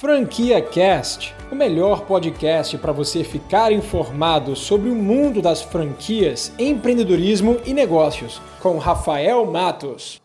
[0.00, 7.60] Franquia Cast, o melhor podcast para você ficar informado sobre o mundo das franquias, empreendedorismo
[7.66, 10.18] e negócios, com Rafael Matos.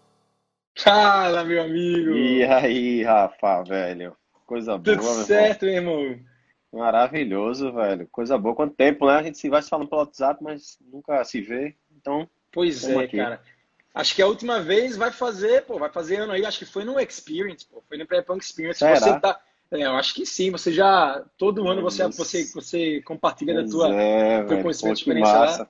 [0.78, 2.12] Fala, meu amigo!
[2.12, 4.16] E aí, Rafa, velho?
[4.46, 6.04] Coisa Tudo boa, meu certo, irmão?
[6.04, 6.20] irmão.
[6.72, 8.08] Maravilhoso, velho.
[8.10, 8.56] Coisa boa.
[8.56, 9.16] Quanto tempo, né?
[9.16, 11.76] A gente se vai se falando pelo WhatsApp, mas nunca se vê.
[11.98, 13.18] Então, Pois é, aqui.
[13.18, 13.42] cara.
[13.94, 16.86] Acho que a última vez vai fazer, pô, vai fazer ano aí, acho que foi
[16.86, 18.80] no Experience, pô, foi no Pré-Punk Experience.
[18.80, 18.96] Será?
[18.96, 19.38] Você tá,
[19.76, 23.94] é, eu acho que sim, você já, todo ano você, você, você compartilha da tua,
[23.94, 24.62] é, teu velho.
[24.62, 25.70] conhecimento experiência massa.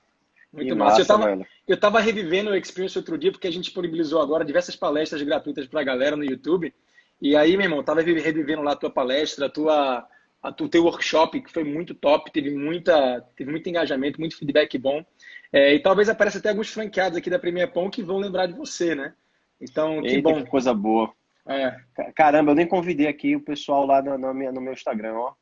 [0.54, 1.02] Muito Que massa.
[1.02, 1.48] Eu massa, tava, velho.
[1.68, 5.68] eu tava revivendo o Experience outro dia, porque a gente disponibilizou agora diversas palestras gratuitas
[5.68, 6.74] pra galera no YouTube.
[7.22, 10.08] E aí, meu irmão, eu tava revi- revivendo lá a tua palestra, a tua,
[10.42, 14.78] a tu, teu workshop, que foi muito top, teve, muita, teve muito engajamento, muito feedback
[14.78, 15.04] bom.
[15.52, 18.54] É, e talvez apareça até alguns franqueados aqui da Premier Pão que vão lembrar de
[18.54, 19.14] você, né?
[19.60, 20.44] Então, que Eita, bom.
[20.44, 21.12] que coisa boa.
[21.48, 24.74] É, Ca- Caramba, eu nem convidei aqui o pessoal lá no, no, minha- no meu
[24.74, 25.34] Instagram, ó.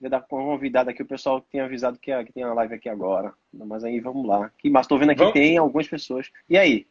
[0.00, 2.88] Ia dar uma convidada aqui, o pessoal tinha avisado que, que tem uma live aqui
[2.88, 3.32] agora.
[3.52, 4.50] Mas aí, vamos lá.
[4.58, 6.30] Que massa, tô vendo aqui Vamos- tem algumas pessoas.
[6.48, 6.86] E aí?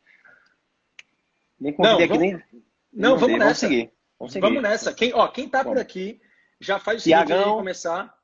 [1.59, 2.63] Nem Não, convidei aqui, vamos- nem...
[2.93, 3.55] Não, vamos nessa.
[3.67, 3.91] seguir.
[4.17, 4.47] Vamos seguir.
[4.47, 4.93] Vamos nessa.
[4.93, 5.81] Quem, ó, quem tá por Vamos.
[5.81, 6.21] aqui,
[6.59, 7.55] já faz o seguinte Tiagão.
[7.57, 8.15] começar.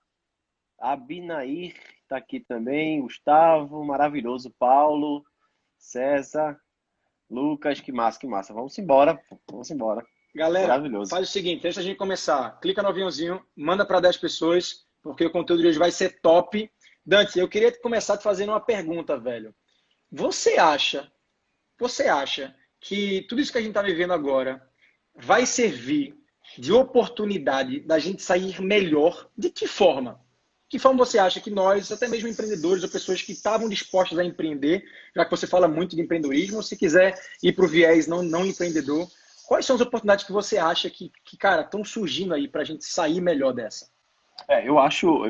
[0.80, 1.76] Abinair
[2.08, 5.24] tá aqui também, Gustavo, maravilhoso, Paulo,
[5.78, 6.60] César,
[7.30, 8.54] Lucas, que massa, que massa.
[8.54, 10.04] Vamos embora, vamos embora.
[10.36, 14.86] Galera, faz o seguinte, antes da gente começar, clica no aviãozinho, manda para 10 pessoas,
[15.02, 16.70] porque o conteúdo de hoje vai ser top.
[17.06, 19.54] Dante, eu queria começar te fazendo uma pergunta, velho.
[20.12, 21.12] Você acha,
[21.80, 24.62] você acha que tudo isso que a gente está vivendo agora
[25.16, 26.16] vai servir
[26.58, 29.30] de oportunidade da gente sair melhor?
[29.38, 30.20] De que forma?
[30.70, 34.24] Que forma você acha que nós, até mesmo empreendedores ou pessoas que estavam dispostas a
[34.24, 34.84] empreender,
[35.16, 38.46] já que você fala muito de empreendedorismo, se quiser ir para o viés não, não
[38.46, 39.08] empreendedor,
[39.50, 42.64] quais são as oportunidades que você acha que, que cara, estão surgindo aí para a
[42.64, 43.90] gente sair melhor dessa?
[44.48, 45.24] É, eu acho,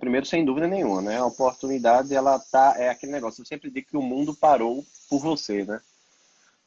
[0.00, 1.18] primeiro, sem dúvida nenhuma, né?
[1.18, 3.42] A oportunidade, ela tá, é aquele negócio.
[3.42, 5.78] Eu sempre digo que o mundo parou por você, né?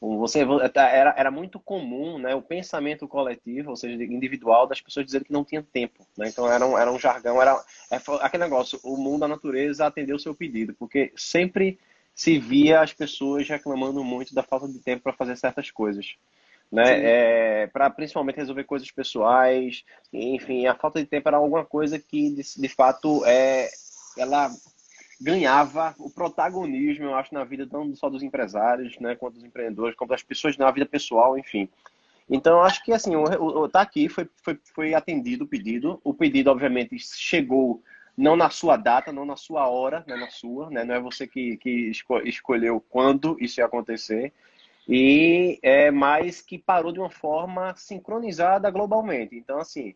[0.00, 2.32] Você era, era muito comum, né?
[2.34, 6.28] O pensamento coletivo, ou seja, individual, das pessoas dizerem que não tinha tempo, né?
[6.28, 7.60] Então era um, era um jargão, era
[7.90, 8.78] é, aquele negócio.
[8.84, 11.76] O mundo, a natureza atendeu o seu pedido, porque sempre
[12.14, 16.16] se via as pessoas reclamando muito da falta de tempo para fazer certas coisas
[16.70, 17.62] né?
[17.62, 22.30] É, para principalmente resolver coisas pessoais, enfim, a falta de tempo era alguma coisa que
[22.30, 23.68] de, de fato é,
[24.16, 24.50] ela
[25.20, 29.94] ganhava o protagonismo, eu acho, na vida não só dos empresários, né, quanto dos empreendedores,
[29.94, 31.68] quanto das pessoas na vida pessoal, enfim.
[32.28, 36.00] Então, eu acho que assim, o, o, tá aqui, foi, foi, foi atendido o pedido.
[36.04, 37.82] O pedido, obviamente, chegou
[38.16, 40.84] não na sua data, não na sua hora, né, na sua, né?
[40.84, 44.32] Não é você que, que esco escolheu quando isso ia acontecer
[44.88, 49.36] e é mais que parou de uma forma sincronizada globalmente.
[49.36, 49.94] Então, assim,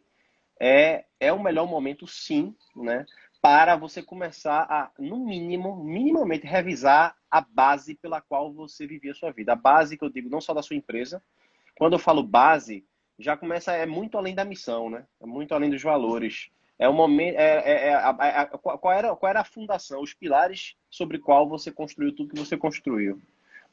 [0.61, 3.05] é, é o melhor momento, sim, né,
[3.43, 9.15] para você começar a, no mínimo, minimamente revisar a base pela qual você vivia a
[9.15, 9.53] sua vida.
[9.53, 11.23] A base que eu digo, não só da sua empresa.
[11.77, 12.87] Quando eu falo base,
[13.19, 15.07] já começa, é muito além da missão, né?
[15.21, 16.49] É muito além dos valores.
[16.79, 20.75] É o momento, é, é, é, a, qual, era, qual era a fundação, os pilares
[20.91, 23.21] sobre qual você construiu tudo que você construiu.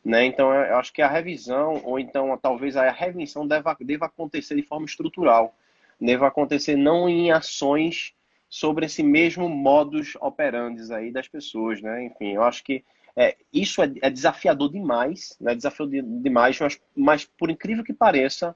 [0.03, 0.25] Né?
[0.25, 4.63] Então, eu acho que a revisão, ou então talvez a revisão deva, deva acontecer de
[4.63, 5.55] forma estrutural,
[5.99, 8.13] deva acontecer não em ações
[8.49, 12.03] sobre esse mesmo modus operandi aí das pessoas, né?
[12.05, 12.83] Enfim, eu acho que
[13.15, 15.53] é, isso é, é, desafiador demais, né?
[15.55, 18.55] Desafiador demais, mas, mas por incrível que pareça,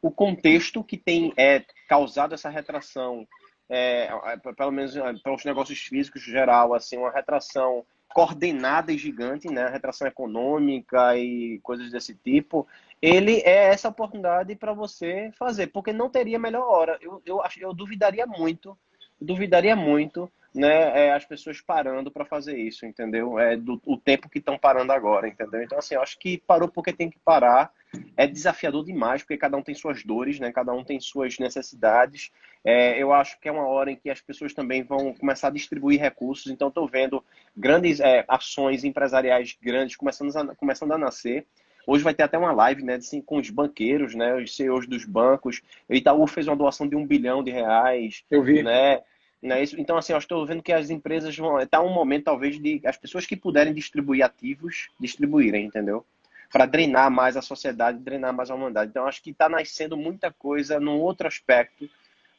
[0.00, 3.28] o contexto que tem é, causado essa retração,
[3.68, 4.08] é,
[4.56, 9.68] pelo menos para os negócios físicos geral, assim, uma retração coordenada e gigante, né?
[9.68, 12.66] Retração econômica e coisas desse tipo.
[13.00, 16.98] Ele é essa oportunidade para você fazer, porque não teria melhor hora.
[17.00, 18.76] Eu, eu, eu duvidaria muito,
[19.20, 21.06] duvidaria muito, né?
[21.06, 23.38] É, as pessoas parando para fazer isso, entendeu?
[23.38, 25.62] É do o tempo que estão parando agora, entendeu?
[25.62, 27.72] Então assim, eu acho que parou porque tem que parar.
[28.16, 30.52] É desafiador demais, porque cada um tem suas dores, né?
[30.52, 32.30] Cada um tem suas necessidades.
[32.64, 35.52] É, eu acho que é uma hora em que as pessoas também vão começar a
[35.52, 36.50] distribuir recursos.
[36.50, 37.24] Então, estou vendo
[37.56, 41.46] grandes é, ações empresariais grandes começando a, começando a nascer.
[41.86, 45.06] Hoje vai ter até uma live né, assim, com os banqueiros, né, os CEOs dos
[45.06, 45.62] bancos.
[45.88, 48.22] O Itaú fez uma doação de um bilhão de reais.
[48.30, 48.62] Eu vi.
[48.62, 49.00] Né?
[49.42, 49.62] Né?
[49.78, 51.58] Então, assim, eu estou vendo que as empresas vão.
[51.58, 56.04] Está um momento, talvez, de as pessoas que puderem distribuir ativos, distribuírem, entendeu?
[56.52, 58.90] Para drenar mais a sociedade, drenar mais a humanidade.
[58.90, 61.88] Então, acho que está nascendo muita coisa num outro aspecto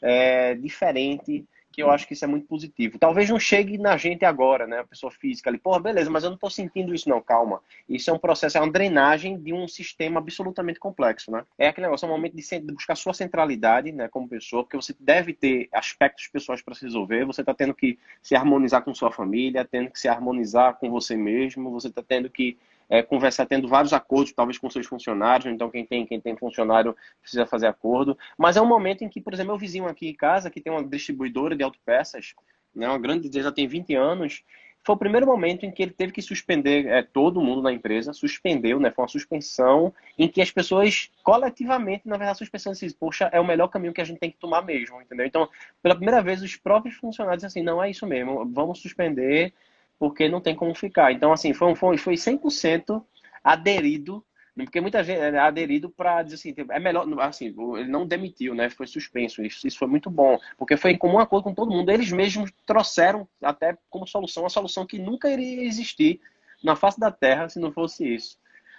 [0.02, 2.98] é, diferente, que eu acho que isso é muito positivo.
[2.98, 4.80] Talvez não chegue na gente agora, né?
[4.80, 7.62] A pessoa física ali, pô, beleza, mas eu não estou sentindo isso, não, calma.
[7.88, 11.46] Isso é um processo, é uma drenagem de um sistema absolutamente complexo, né?
[11.58, 14.96] É aquele negócio, é um momento de, buscar sua centralidade, né, como pessoa, porque você
[15.00, 19.12] deve ter aspectos pessoais para se resolver, você está tendo que se harmonizar com sua
[19.12, 22.58] família, tendo que se harmonizar com você mesmo, você está tendo que
[22.90, 26.96] é, conversar tendo vários acordos, talvez com seus funcionários, então quem tem, quem tem funcionário
[27.22, 28.18] precisa fazer acordo.
[28.38, 30.74] Mas é um momento em que, por exemplo, meu vizinho aqui em casa, que tem
[30.74, 32.34] uma distribuidora de autopeças,
[32.74, 34.44] né, uma grande, já tem 20 anos,
[34.84, 38.14] foi o primeiro momento em que ele teve que suspender é, todo mundo na empresa,
[38.14, 38.90] suspendeu, né?
[38.90, 43.46] Foi uma suspensão em que as pessoas coletivamente, na verdade, suspensão assim, poxa, é o
[43.46, 45.26] melhor caminho que a gente tem que tomar mesmo, entendeu?
[45.26, 45.50] Então,
[45.84, 49.54] pela primeira vez, os próprios funcionários assim, não é isso mesmo, vamos suspender
[50.00, 51.12] porque não tem como ficar.
[51.12, 53.04] Então, assim, foi, foi, foi 100%
[53.44, 54.26] aderido,
[54.56, 58.70] porque muita gente é aderido para dizer assim, é melhor, assim, ele não demitiu, né?
[58.70, 59.44] Foi suspenso.
[59.44, 61.92] Isso, isso foi muito bom, porque foi em comum acordo com todo mundo.
[61.92, 66.20] Eles mesmos trouxeram até como solução uma solução que nunca iria existir
[66.64, 68.38] na face da Terra se não fosse isso.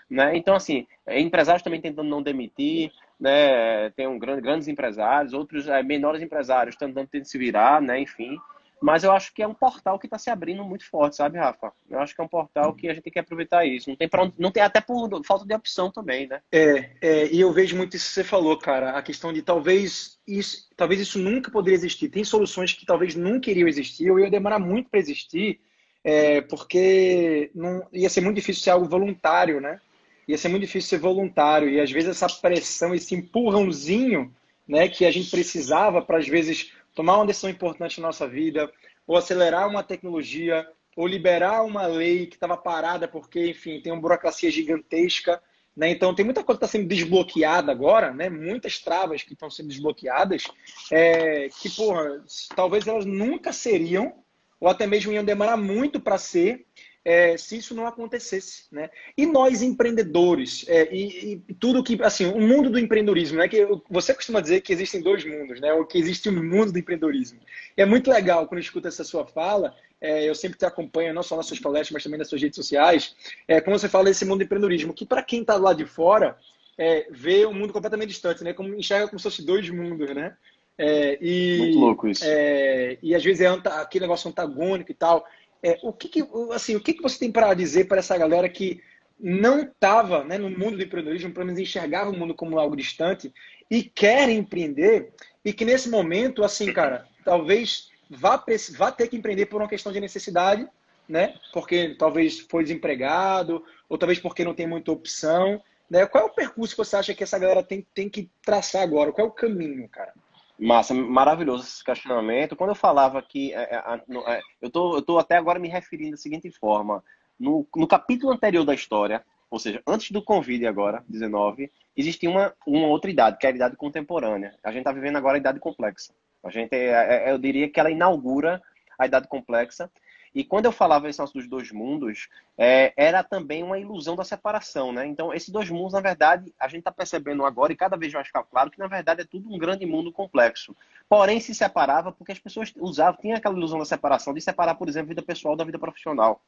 [0.09, 0.37] Né?
[0.37, 3.91] Então, assim, empresários também tentando não demitir, né?
[3.91, 8.01] Tem um grande, grandes empresários, outros é, menores empresários tentando se virar, né?
[8.01, 8.37] Enfim.
[8.81, 11.71] Mas eu acho que é um portal que está se abrindo muito forte, sabe, Rafa?
[11.89, 13.91] Eu acho que é um portal que a gente tem que aproveitar isso.
[13.91, 16.41] Não tem, pra, não tem até por falta de opção também, né?
[16.51, 18.93] É, é, e eu vejo muito isso que você falou, cara.
[18.93, 22.09] A questão de talvez isso, talvez isso nunca poderia existir.
[22.09, 25.61] Tem soluções que talvez nunca iriam existir ou ia demorar muito para existir,
[26.03, 29.79] é, porque não, ia ser muito difícil ser algo voluntário, né?
[30.27, 31.69] Ia ser muito difícil ser voluntário.
[31.69, 34.35] E às vezes essa pressão, esse empurrãozinho
[34.71, 38.71] né, que a gente precisava para, às vezes, tomar uma decisão importante na nossa vida,
[39.07, 40.67] ou acelerar uma tecnologia,
[40.97, 45.41] ou liberar uma lei que estava parada porque, enfim, tem uma burocracia gigantesca.
[45.77, 45.91] Né?
[45.91, 48.29] Então, tem muita coisa que está sendo desbloqueada agora, né?
[48.29, 50.45] muitas travas que estão sendo desbloqueadas,
[50.91, 52.23] é, que, porra,
[52.55, 54.23] talvez elas nunca seriam,
[54.59, 56.67] ou até mesmo iam demorar muito para ser,
[57.05, 58.91] é, se isso não acontecesse, né?
[59.17, 63.49] E nós empreendedores, é, e, e, tudo que, assim, o mundo do empreendedorismo, né?
[63.49, 65.73] Que você costuma dizer que existem dois mundos, né?
[65.73, 67.41] O que existe um mundo do empreendedorismo.
[67.77, 69.75] E é muito legal quando eu escuto essa sua fala.
[69.99, 72.57] É, eu sempre te acompanho, não só nas suas palestras, mas também nas suas redes
[72.57, 73.15] sociais.
[73.49, 76.37] É, quando você fala desse mundo do empreendedorismo, que para quem está lá de fora
[76.77, 78.53] é, vê um mundo completamente distante, né?
[78.53, 80.37] Como enxerga como se fosse dois mundos, né?
[80.83, 82.25] É, e, Muito louco isso.
[82.25, 85.27] É, e às vezes é aquele negócio antagônico e tal.
[85.63, 88.49] É, o que, que, assim, o que, que você tem para dizer para essa galera
[88.49, 88.83] que
[89.19, 93.33] não estava né, no mundo do empreendedorismo, pelo menos enxergava o mundo como algo distante
[93.71, 95.13] e quer empreender
[95.45, 98.43] e que nesse momento, assim, cara, talvez vá,
[98.77, 100.67] vá ter que empreender por uma questão de necessidade,
[101.09, 101.35] né?
[101.53, 105.63] Porque talvez foi desempregado ou talvez porque não tem muita opção.
[105.89, 106.07] Né?
[106.07, 109.13] Qual é o percurso que você acha que essa galera tem, tem que traçar agora?
[109.13, 110.13] Qual é o caminho, cara?
[110.61, 112.55] Massa, maravilhoso esse questionamento.
[112.55, 113.55] Quando eu falava que.
[113.55, 117.03] É, é, é, eu, tô, eu tô até agora me referindo da seguinte forma.
[117.39, 122.55] No, no capítulo anterior da história, ou seja, antes do Covid agora, 19, existia uma,
[122.67, 124.55] uma outra idade, que é a idade contemporânea.
[124.63, 126.13] A gente está vivendo agora a idade complexa.
[126.45, 128.63] A gente, é, é, eu diria que ela inaugura
[128.99, 129.91] a idade complexa.
[130.35, 134.23] E quando eu falava esse nosso dos dois mundos, é, era também uma ilusão da
[134.23, 135.05] separação, né?
[135.07, 138.23] Então, esses dois mundos, na verdade, a gente está percebendo agora, e cada vez vai
[138.23, 140.75] ficar claro, que na verdade é tudo um grande mundo complexo.
[141.09, 144.89] Porém, se separava porque as pessoas usavam, tinha aquela ilusão da separação, de separar, por
[144.89, 146.41] exemplo, a vida pessoal da vida profissional.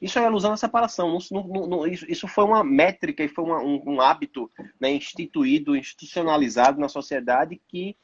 [0.00, 1.18] Isso é a ilusão da separação.
[1.30, 4.50] Não, não, não, isso, isso, foi uma métrica e foi uma, um, um, hábito
[4.80, 7.94] né, instituído, institucionalizado na sociedade que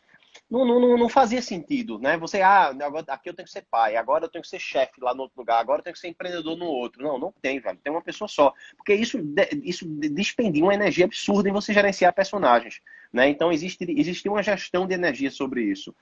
[0.51, 2.17] não, não, não fazia sentido, né?
[2.19, 5.01] Você, ah, agora, aqui eu tenho que ser pai, agora eu tenho que ser chefe
[5.01, 7.03] lá no outro lugar, agora eu tenho que ser empreendedor no outro.
[7.03, 7.79] Não, não tem, velho.
[7.83, 8.53] Tem uma pessoa só.
[8.77, 9.19] Porque isso,
[9.63, 12.81] isso despendia uma energia absurda em você gerenciar personagens,
[13.13, 13.29] né?
[13.29, 15.95] Então, existe, existe uma gestão de energia sobre isso.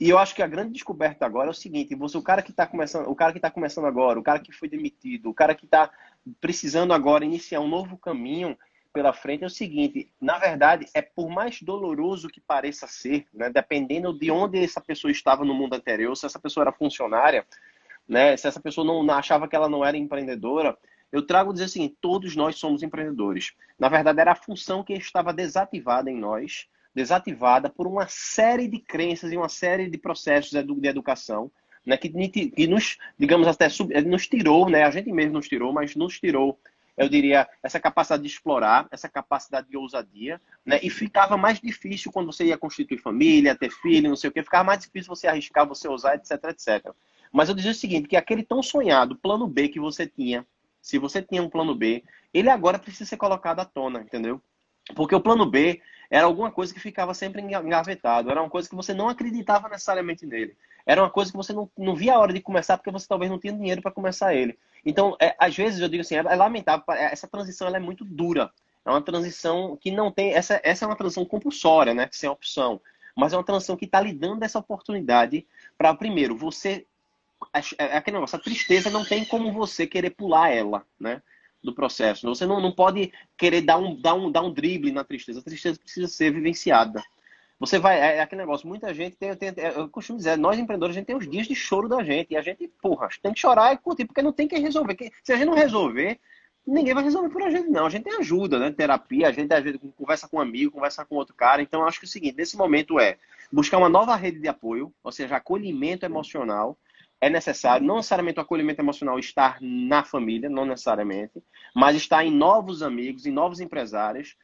[0.00, 2.52] E eu acho que a grande descoberta agora é o seguinte: você, o cara que
[2.52, 5.54] está começando, o cara que está começando agora, o cara que foi demitido, o cara
[5.54, 5.90] que está
[6.40, 8.56] precisando agora iniciar um novo caminho,
[8.98, 13.48] pela frente é o seguinte: na verdade, é por mais doloroso que pareça ser, né,
[13.48, 17.46] dependendo de onde essa pessoa estava no mundo anterior, se essa pessoa era funcionária,
[18.08, 20.76] né, se essa pessoa não, achava que ela não era empreendedora,
[21.12, 23.52] eu trago dizer assim: todos nós somos empreendedores.
[23.78, 28.80] Na verdade, era a função que estava desativada em nós, desativada por uma série de
[28.80, 31.52] crenças e uma série de processos de educação.
[31.86, 32.10] Né, que,
[32.50, 33.68] que nos, digamos até,
[34.04, 36.58] nos tirou, né, a gente mesmo nos tirou, mas nos tirou
[36.98, 40.80] eu diria, essa capacidade de explorar, essa capacidade de ousadia, né?
[40.82, 44.42] E ficava mais difícil quando você ia constituir família, ter filho, não sei o que,
[44.42, 46.92] ficava mais difícil você arriscar, você ousar, etc, etc.
[47.30, 50.44] Mas eu dizia o seguinte, que aquele tão sonhado plano B que você tinha,
[50.82, 52.02] se você tinha um plano B,
[52.34, 54.42] ele agora precisa ser colocado à tona, entendeu?
[54.94, 58.74] Porque o plano B era alguma coisa que ficava sempre engavetado, era uma coisa que
[58.74, 60.56] você não acreditava necessariamente nele.
[60.88, 63.30] Era uma coisa que você não, não via a hora de começar porque você talvez
[63.30, 64.58] não tinha dinheiro para começar ele.
[64.86, 68.50] Então, é, às vezes eu digo assim, é, é lamentável, essa transição é muito dura.
[68.86, 70.32] É uma transição que não tem.
[70.32, 72.08] Essa, essa é uma transição compulsória, né?
[72.10, 72.80] Sem opção.
[73.14, 76.86] Mas é uma transição que está lhe dando essa oportunidade para, primeiro, você.
[77.52, 81.20] É, é aquele negócio, a tristeza não tem como você querer pular ela, né?
[81.62, 82.26] Do processo.
[82.26, 85.40] Você não, não pode querer dar um, dar, um, dar um drible na tristeza.
[85.40, 87.02] A tristeza precisa ser vivenciada.
[87.58, 87.98] Você vai.
[88.00, 91.06] É, é aquele negócio, muita gente tem, tem, Eu costumo dizer, nós empreendedores, a gente
[91.06, 92.32] tem os dias de choro da gente.
[92.32, 94.96] E a gente, porra, tem que chorar e curtir, porque não tem que resolver.
[95.24, 96.20] Se a gente não resolver,
[96.66, 97.86] ninguém vai resolver por a gente, não.
[97.86, 98.70] A gente tem ajuda, né?
[98.70, 101.62] Terapia, a gente às vezes conversa com um amigo, conversa com outro cara.
[101.62, 103.16] Então, acho que é o seguinte, nesse momento é
[103.50, 106.78] buscar uma nova rede de apoio, ou seja, acolhimento emocional.
[107.20, 111.42] É necessário, não necessariamente o acolhimento emocional estar na família, não necessariamente,
[111.74, 114.36] mas estar em novos amigos, em novos empresários,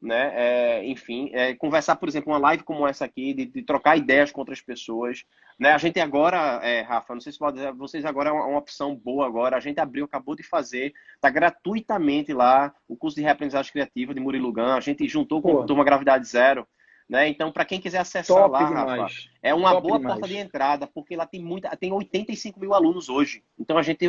[0.00, 0.32] né?
[0.34, 4.32] É, enfim, é, conversar, por exemplo, uma live como essa aqui, de, de, trocar ideias
[4.32, 5.24] com outras pessoas.
[5.58, 5.72] Né?
[5.72, 8.96] A gente agora, é, Rafa, não sei se pode vocês agora é uma, uma, opção
[8.96, 9.56] boa agora.
[9.56, 14.20] A gente abriu, acabou de fazer, está gratuitamente lá o curso de reaprendizagem criativa de
[14.20, 14.72] Murilo Gun.
[14.72, 16.66] A gente juntou com a turma Gravidade Zero.
[17.10, 17.28] Né?
[17.28, 19.00] Então, para quem quiser acessar Top lá, demais.
[19.00, 20.14] Rafa, é uma Top boa demais.
[20.20, 23.42] porta de entrada, porque lá tem muita, tem 85 mil alunos hoje.
[23.58, 24.06] Então a gente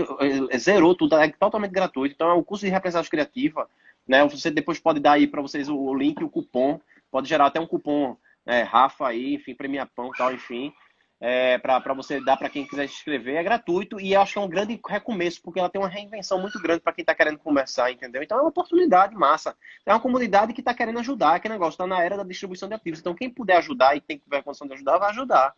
[0.52, 2.14] é, zerou tudo, é totalmente gratuito.
[2.14, 3.68] Então é o curso de reaprendizagem criativa
[4.08, 4.26] né?
[4.28, 6.80] Você depois pode dar aí para vocês o link o cupom.
[7.10, 10.74] Pode gerar até um cupom é, Rafa aí, enfim, premia pão tal, enfim.
[11.24, 14.40] É, para você dar para quem quiser se inscrever, é gratuito e eu acho que
[14.40, 17.38] é um grande recomeço, porque ela tem uma reinvenção muito grande para quem está querendo
[17.38, 18.24] começar, entendeu?
[18.24, 19.56] Então é uma oportunidade massa.
[19.86, 22.74] É uma comunidade que está querendo ajudar, que negócio está na era da distribuição de
[22.74, 23.00] ativos.
[23.00, 25.54] Então quem puder ajudar e tem que tiver condição de ajudar, vai ajudar.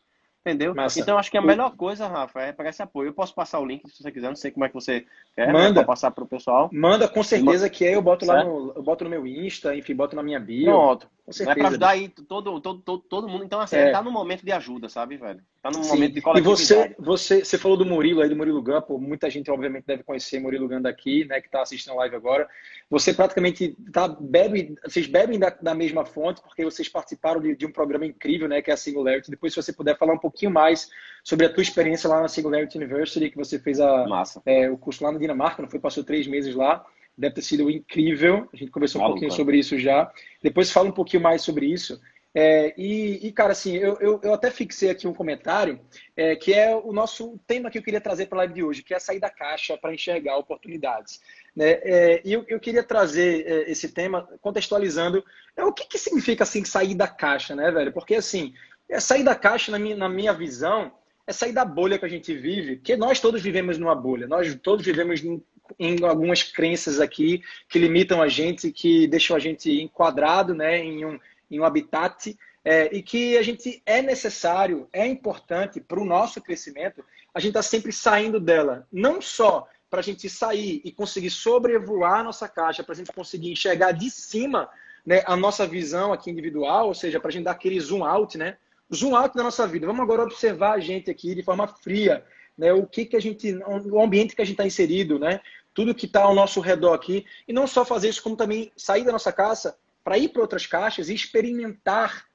[0.45, 0.75] Entendeu?
[0.75, 0.99] Massa.
[0.99, 3.07] Então acho que a melhor coisa, Rafa, é pegar esse apoio.
[3.07, 5.47] Eu posso passar o link se você quiser, não sei como é que você quer,
[5.47, 5.75] né, Manda.
[5.75, 6.69] pra passar para o pessoal.
[6.73, 8.49] Manda com certeza que aí eu boto lá Certo?
[8.49, 10.65] no, eu boto no meu Insta, enfim, boto na minha bio.
[10.65, 11.09] Pronto.
[11.25, 11.57] Com É certeza.
[11.57, 13.45] pra ajudar aí todo, todo, todo, todo mundo.
[13.45, 13.91] Então, assim, É.
[13.91, 15.39] tá no momento de ajuda, sabe, velho?
[15.61, 16.59] Tá no momento de E coletividade.
[16.59, 20.03] você, você, você falou do Murilo aí, do Murilo Gun, pô, muita gente obviamente deve
[20.03, 22.45] conhecer Murilo Gun daqui, né, que está assistindo a live agora.
[22.89, 27.65] Você praticamente tá, bebe, vocês bebem da, da mesma fonte, porque vocês participaram de, de
[27.65, 29.31] um programa incrível, né, que é a Singularity.
[29.31, 30.89] Depois, se você puder falar um pouquinho mais
[31.23, 34.41] sobre a tua experiência lá na Singularity University, que você fez a, Massa.
[34.45, 35.79] é, o curso lá na Dinamarca, não foi?
[35.79, 36.85] Passou três meses lá.
[37.17, 38.49] Deve ter sido incrível.
[38.53, 39.37] A gente conversou um Maluco, pouquinho é.
[39.37, 40.11] sobre isso já.
[40.41, 41.99] Depois fala um pouquinho mais sobre isso.
[42.35, 45.79] É, e, e, cara, assim, eu, eu, eu até fixei aqui um comentário,
[46.17, 48.81] é, que é o nosso tema que eu queria trazer para a live de hoje,
[48.81, 51.21] que é sair da caixa para enxergar oportunidades.
[51.55, 51.73] Né?
[51.83, 55.23] É, e eu, eu queria trazer é, esse tema contextualizando
[55.55, 57.93] é, o que, que significa assim sair da caixa, né, velho?
[57.93, 58.55] Porque assim,
[58.89, 60.91] é, sair da caixa, na minha, na minha visão,
[61.25, 64.53] é sair da bolha que a gente vive, porque nós todos vivemos numa bolha, nós
[64.61, 65.41] todos vivemos em,
[65.79, 71.05] em algumas crenças aqui que limitam a gente, que deixam a gente enquadrado né, em,
[71.05, 76.05] um, em um habitat, é, e que a gente é necessário, é importante para o
[76.05, 77.03] nosso crescimento,
[77.33, 82.19] a gente está sempre saindo dela, não só para a gente sair e conseguir sobrevoar
[82.19, 84.69] a nossa caixa, para a gente conseguir enxergar de cima
[85.05, 88.37] né, a nossa visão aqui individual, ou seja, para a gente dar aquele zoom out,
[88.37, 88.57] né?
[88.93, 89.87] Zoom out da nossa vida.
[89.87, 92.23] Vamos agora observar a gente aqui de forma fria,
[92.57, 92.73] né?
[92.73, 95.39] O que que a gente, o ambiente que a gente está inserido, né?
[95.73, 99.03] Tudo que está ao nosso redor aqui e não só fazer isso, como também sair
[99.03, 102.25] da nossa casa para ir para outras caixas e experimentar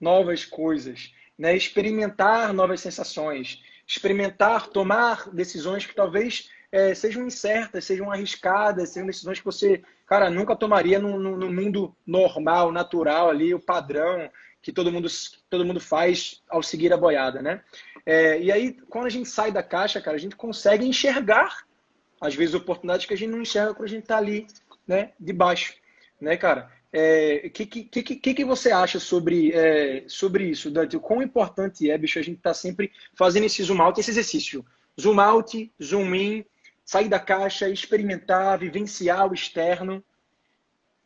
[0.00, 1.56] novas coisas, né?
[1.56, 9.38] Experimentar novas sensações, experimentar, tomar decisões que talvez é, sejam incertas, sejam arriscadas, sejam decisões
[9.38, 14.28] que você, cara, nunca tomaria no, no, no mundo normal, natural ali, o padrão
[14.64, 15.08] que todo mundo,
[15.50, 17.60] todo mundo faz ao seguir a boiada, né?
[18.06, 21.66] É, e aí, quando a gente sai da caixa, cara, a gente consegue enxergar,
[22.18, 24.46] às vezes, oportunidades que a gente não enxerga quando a gente tá ali,
[24.88, 25.74] né, de baixo,
[26.18, 26.70] né, cara?
[26.94, 30.96] O é, que, que, que, que você acha sobre, é, sobre isso, Dante?
[30.96, 34.64] O quão importante é, bicho, a gente tá sempre fazendo esse zoom out, esse exercício.
[34.98, 36.44] Zoom out, zoom in,
[36.84, 40.02] sair da caixa, experimentar, vivenciar o externo.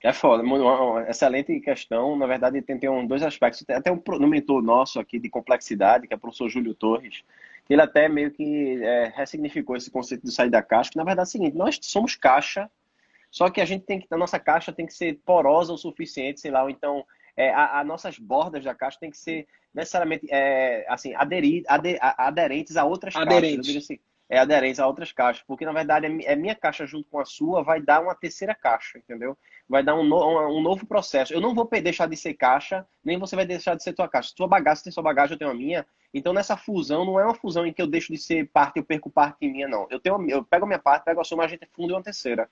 [0.03, 2.17] É foda, uma excelente questão.
[2.17, 3.65] Na verdade, tem, tem um, dois aspectos.
[3.65, 7.25] Tem até um, um mentor nosso aqui de complexidade, que é o professor Júlio Torres,
[7.69, 11.27] ele até meio que é, ressignificou esse conceito de sair da caixa, que na verdade
[11.27, 12.71] é o seguinte, nós somos caixa,
[13.31, 16.41] só que a gente tem que, a nossa caixa tem que ser porosa o suficiente,
[16.41, 17.05] sei lá, ou então
[17.37, 22.77] é, as nossas bordas da caixa tem que ser necessariamente é, assim, aderir, ader, aderentes
[22.77, 23.67] a outras aderentes.
[23.67, 23.85] caixas.
[23.85, 23.99] Assim,
[24.29, 27.63] é aderentes a outras caixas, porque na verdade é minha caixa junto com a sua
[27.63, 29.37] vai dar uma terceira caixa, entendeu?
[29.69, 31.33] Vai dar um, no, um, novo processo.
[31.33, 34.33] Eu não vou deixar de ser caixa, nem você vai deixar de ser tua caixa.
[34.37, 35.87] Sua bagagem tem sua bagagem, eu tenho a minha.
[36.13, 38.85] Então nessa fusão não é uma fusão em que eu deixo de ser parte, eu
[38.85, 39.87] perco parte minha, não.
[39.91, 42.03] Eu tenho, eu pego a minha parte, pego a sua, mas a gente funda uma
[42.03, 42.51] terceira.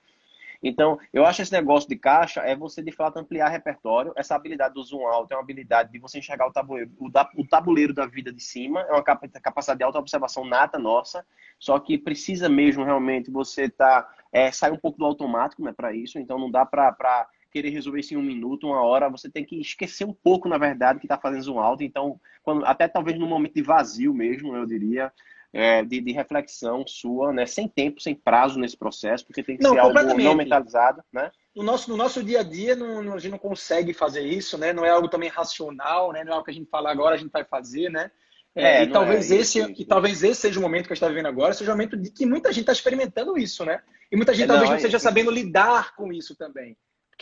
[0.61, 4.13] Então, eu acho esse negócio de caixa é você, de fato, ampliar repertório.
[4.15, 7.93] Essa habilidade do zoom out é uma habilidade de você enxergar o tabuleiro, o, tabuleiro
[7.93, 11.25] da vida de cima, é uma capacidade de auto-observação nata nossa,
[11.59, 15.93] só que precisa mesmo, realmente, você tá, é, sair um pouco do automático né, para
[15.93, 19.43] isso, então não dá para querer resolver isso em um minuto, uma hora, você tem
[19.43, 21.83] que esquecer um pouco, na verdade, que está fazendo zoom out.
[21.83, 25.11] Então, quando, até talvez no momento de vazio mesmo, eu diria,
[25.53, 27.45] é, de, de, reflexão sua, né?
[27.45, 31.31] Sem tempo, sem prazo nesse processo, porque tem que não, ser algo não mentalizado, né?
[31.55, 34.73] No nosso, no nosso dia a dia, não, a gente não consegue fazer isso, né?
[34.73, 36.23] Não é algo também racional, né?
[36.23, 38.11] Não é algo que a gente fala agora, a gente vai fazer, né?
[38.53, 41.03] É, e talvez é esse, isso, e talvez esse seja o momento que a gente
[41.03, 43.81] está vivendo agora, seja o momento de que muita gente está experimentando isso, né?
[44.11, 46.75] E muita gente é, talvez não, não esteja sabendo lidar com isso também.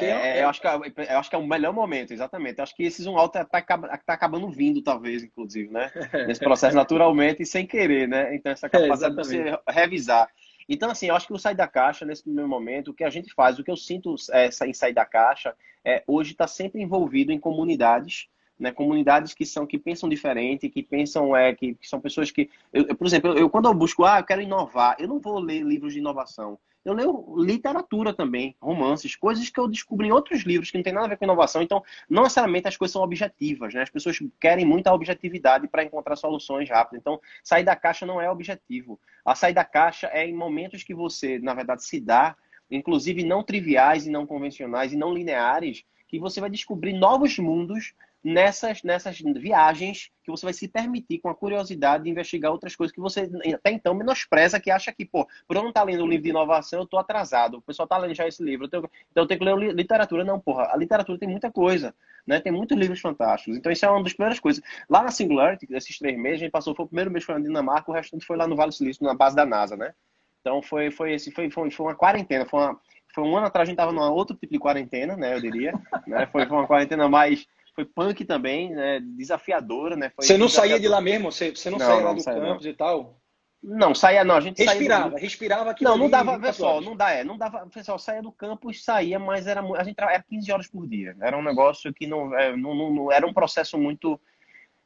[0.04, 2.58] É, é, eu, acho que, é, eu acho que é o melhor momento, exatamente.
[2.58, 5.90] Eu acho que esse zoom out está tá, acabando vindo, talvez, inclusive, né?
[6.28, 8.36] Nesse processo naturalmente e sem querer, né?
[8.36, 10.30] Então, essa capacidade é, de você revisar.
[10.68, 13.10] Então, assim, eu acho que o sair da caixa, nesse primeiro momento, o que a
[13.10, 16.82] gente faz, o que eu sinto é, em sair da caixa, é hoje está sempre
[16.82, 18.28] envolvido em comunidades,
[18.60, 18.72] né?
[18.72, 22.88] Comunidades que são que pensam diferente, que pensam é que, que são pessoas que, eu,
[22.88, 25.62] eu, por exemplo, eu, quando eu busco, ah, eu quero inovar, eu não vou ler
[25.62, 30.70] livros de inovação eu leio literatura também, romances, coisas que eu descobri em outros livros
[30.70, 31.64] que não tem nada a ver com inovação.
[31.64, 33.82] Então, não necessariamente as coisas são objetivas, né?
[33.82, 37.02] As pessoas querem muita objetividade para encontrar soluções rápidas.
[37.02, 39.00] Então, sair da caixa não é objetivo.
[39.26, 42.38] A sair da caixa é em momentos que você, na verdade, se dá,
[42.70, 47.96] inclusive não triviais e não convencionais e não lineares, que você vai descobrir novos mundos
[48.26, 52.92] nessas, nessas viagens que você vai se permitir com a curiosidade de investigar outras coisas
[52.92, 56.04] que você até então menospreza, que acha que, pô, por eu não estar tá lendo
[56.04, 57.58] um livro de inovação, eu estou atrasado.
[57.58, 60.24] O pessoal está lendo já esse livro, eu tenho, então eu tenho que ler literatura.
[60.24, 61.94] Não, porra, a literatura tem muita coisa,
[62.26, 62.40] né?
[62.40, 63.56] Tem muitos livros fantásticos.
[63.56, 64.64] Então isso é uma das primeiras coisas.
[64.90, 67.42] Lá na Singularity, esses três meses, a gente passou, foi o primeiro mês foi na
[67.42, 69.94] Dinamarca, o restante foi lá no Vale do Silício, na base da NASA, né?
[70.42, 72.80] Então foi, foi, esse, foi, foi, foi uma quarentena, foi uma,
[73.14, 75.36] foi um ano atrás a gente estava numa outro tipo de quarentena, né?
[75.36, 75.74] Eu diria.
[76.08, 76.26] Né?
[76.26, 79.02] Foi uma quarentena mais foi punk também, né?
[79.02, 80.10] Desafiadora, né?
[80.16, 81.32] Foi você não saía de lá mesmo?
[81.32, 82.72] Você, você não, não saía lá do campus não.
[82.72, 83.22] e tal?
[83.62, 85.22] Não, saía não, a gente respirava, saía do...
[85.22, 85.84] respirava aqui.
[85.84, 89.48] Não, não dava, pessoal, não dá, é, não dava, pessoal, saía do campus, saía, mas
[89.48, 91.16] era a gente era 15 horas por dia.
[91.20, 94.20] Era um negócio que não, é, não, não, era um processo muito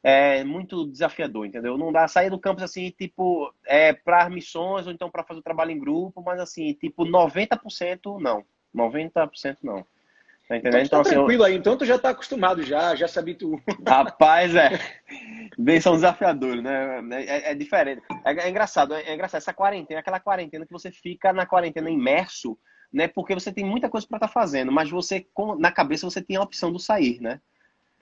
[0.02, 1.76] é, muito desafiador, entendeu?
[1.76, 5.44] Não dá sair do campus assim, tipo, é, para missões ou então para fazer o
[5.44, 8.42] trabalho em grupo, mas assim, tipo, 90% não.
[8.74, 9.84] 90% não.
[10.50, 10.80] Tá entendendo?
[10.80, 11.46] Então, tá então assim, tranquilo eu...
[11.46, 13.62] aí, então tu já tá acostumado já, já sabia tu.
[13.86, 14.80] Rapaz, é.
[15.56, 17.00] Bem, são desafiadores, né?
[17.24, 18.02] É, é diferente.
[18.24, 19.38] É, é, engraçado, é, é engraçado.
[19.38, 22.58] Essa quarentena, aquela quarentena que você fica na quarentena imerso,
[22.92, 23.06] né?
[23.06, 25.24] Porque você tem muita coisa para estar tá fazendo, mas você,
[25.56, 27.40] na cabeça, você tem a opção do sair, né?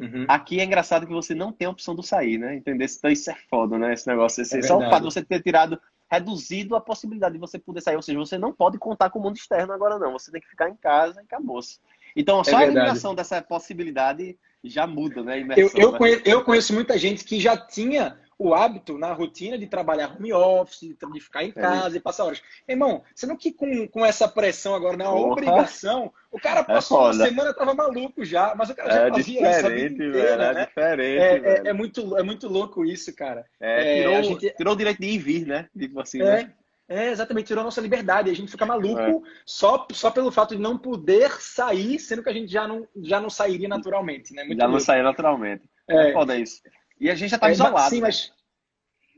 [0.00, 0.24] Uhum.
[0.26, 2.56] Aqui é engraçado que você não tem a opção do sair, né?
[2.56, 2.88] Entendeu?
[2.90, 3.92] Então isso é foda, né?
[3.92, 4.40] Esse negócio.
[4.40, 5.78] Esse, é só o fato de você ter tirado,
[6.10, 7.96] reduzido a possibilidade de você poder sair.
[7.96, 10.12] Ou seja, você não pode contar com o mundo externo agora, não.
[10.12, 11.78] Você tem que ficar em casa e acabou-se.
[12.14, 15.40] Então, só é a eliminação dessa possibilidade já muda, né?
[15.40, 15.98] Imersão, eu, eu, né?
[15.98, 20.32] Conheço, eu conheço muita gente que já tinha o hábito na rotina de trabalhar home
[20.32, 21.98] office, de ficar em é casa é.
[21.98, 22.40] e passar horas.
[22.68, 25.32] Irmão, você não que com, com essa pressão agora, na Porra.
[25.32, 29.06] obrigação, o cara é passou é uma semana, tava maluco já, mas o cara já
[29.06, 30.62] é fazia isso a vida inteira, velho, né?
[30.62, 33.44] É diferente, é, é, muito, é muito louco isso, cara.
[33.58, 34.54] É, tirou, gente...
[34.56, 35.68] tirou o direito de ir e vir, né?
[35.76, 36.52] Tipo assim, né?
[36.88, 38.30] É, exatamente, tirou a nossa liberdade.
[38.30, 39.30] A gente fica maluco é.
[39.44, 43.20] só, só pelo fato de não poder sair, sendo que a gente já não, já
[43.20, 44.42] não sairia naturalmente, né?
[44.42, 44.78] Muito já louco.
[44.78, 45.68] não sairia naturalmente.
[45.86, 46.62] É, é foda isso.
[46.98, 47.90] E a gente já estava é, isolado.
[47.90, 48.06] Sim, né?
[48.06, 48.32] mas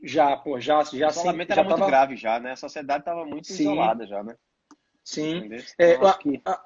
[0.03, 1.07] já, pô, já, já.
[1.07, 1.89] O isolamento sim, era muito tava...
[1.89, 2.51] grave já, né?
[2.51, 3.63] A sociedade estava muito sim.
[3.63, 4.35] isolada já, né?
[5.03, 5.49] Sim.
[5.77, 6.41] É, então, a, que...
[6.45, 6.61] a,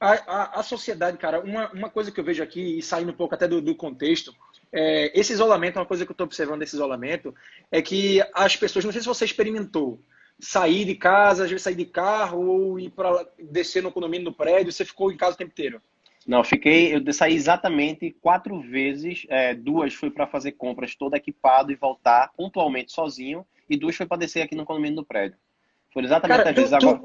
[0.00, 3.34] a, a, sociedade, cara, uma, uma coisa que eu vejo aqui, e saindo um pouco
[3.34, 4.32] até do, do contexto,
[4.72, 7.34] é, esse isolamento, uma coisa que eu estou observando desse isolamento,
[7.72, 10.00] é que as pessoas, não sei se você experimentou,
[10.38, 14.32] sair de casa, às vezes sair de carro ou ir para descer no condomínio do
[14.32, 14.72] prédio?
[14.72, 15.80] Você ficou em casa o tempo inteiro?
[16.26, 19.26] Não, fiquei, eu saí exatamente quatro vezes.
[19.28, 24.06] É, duas foi para fazer compras todo equipado e voltar pontualmente sozinho, e duas foi
[24.06, 25.38] para descer aqui no condomínio do prédio.
[25.92, 27.02] Foi exatamente cara, as vezes agora.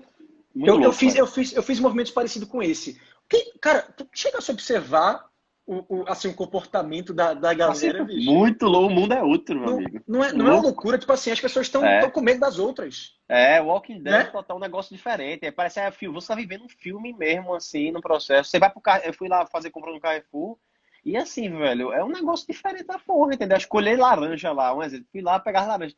[0.56, 3.00] eu, louco, eu, fiz, eu, fiz, eu fiz movimentos parecidos com esse.
[3.30, 5.29] Que, cara, tu chega a se observar
[5.69, 9.60] o, o, assim, o comportamento da, da galera, assim, Muito louco, o mundo é outro,
[9.60, 10.01] meu não, amigo.
[10.08, 12.10] Não é, não é uma loucura, tipo assim, as pessoas estão é.
[12.10, 13.15] com medo das outras.
[13.27, 14.43] É, Walking Dead né?
[14.47, 15.45] tá um negócio diferente.
[15.45, 18.49] É, parece é, você tá vivendo um filme mesmo, assim, no processo.
[18.49, 20.58] Você vai pro carro, eu fui lá fazer compra no Carrefour,
[21.05, 23.55] e assim, velho, é um negócio diferente da porra, entendeu?
[23.55, 25.05] Escolher laranja lá, um exemplo.
[25.12, 25.95] Fui lá pegar laranja.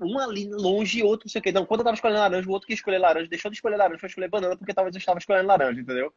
[0.00, 1.50] Um ali longe e outro, não sei o quê.
[1.50, 3.98] Então, quando eu tava escolhendo laranja, o outro que escolher laranja deixou de escolher laranja,
[3.98, 6.14] foi escolher banana, porque talvez eu estava escolhendo laranja, entendeu?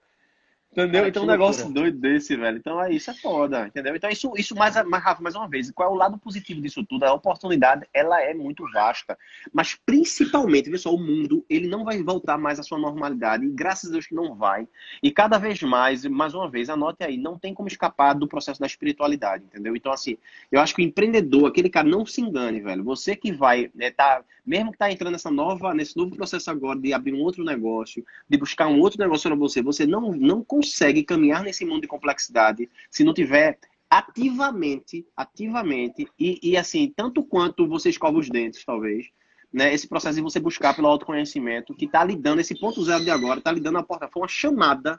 [0.71, 1.01] Entendeu?
[1.01, 1.81] Cara, então, um negócio loucura.
[1.81, 2.57] doido desse, velho.
[2.57, 3.93] Então, é, isso é foda, entendeu?
[3.93, 6.86] Então, isso, isso mais, mais, Rafa, mais uma vez, qual é o lado positivo disso
[6.86, 7.03] tudo?
[7.03, 9.17] A oportunidade, ela é muito vasta.
[9.51, 13.45] Mas, principalmente, vê só, o mundo, ele não vai voltar mais à sua normalidade.
[13.45, 14.65] E graças a Deus que não vai.
[15.03, 18.62] E cada vez mais, mais uma vez, anote aí, não tem como escapar do processo
[18.62, 19.75] da espiritualidade, entendeu?
[19.75, 20.17] Então, assim,
[20.49, 22.81] eu acho que o empreendedor, aquele cara, não se engane, velho.
[22.86, 26.79] Você que vai, né, tá, mesmo que tá entrando nessa nova, nesse novo processo agora
[26.79, 30.41] de abrir um outro negócio, de buscar um outro negócio para você, você não, não
[30.41, 30.61] consegue
[31.06, 33.58] caminhar nesse mundo de complexidade se não tiver
[33.91, 39.08] ativamente, ativamente, e, e assim, tanto quanto você escova os dentes, talvez,
[39.52, 43.04] né, esse processo de você buscar pelo autoconhecimento, que está lhe dando, esse ponto zero
[43.04, 44.08] de agora, está lhe dando a porta.
[44.08, 44.97] Foi uma chamada,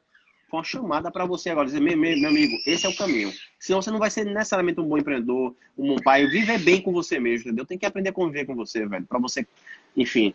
[0.51, 3.33] foi uma chamada para você agora, dizer, meu, meu, meu, amigo, esse é o caminho.
[3.59, 6.92] Senão você não vai ser necessariamente um bom empreendedor, um bom pai, viver bem com
[6.92, 7.64] você mesmo, entendeu?
[7.64, 9.46] Tem que aprender a conviver com você, velho, para você,
[9.96, 10.35] enfim.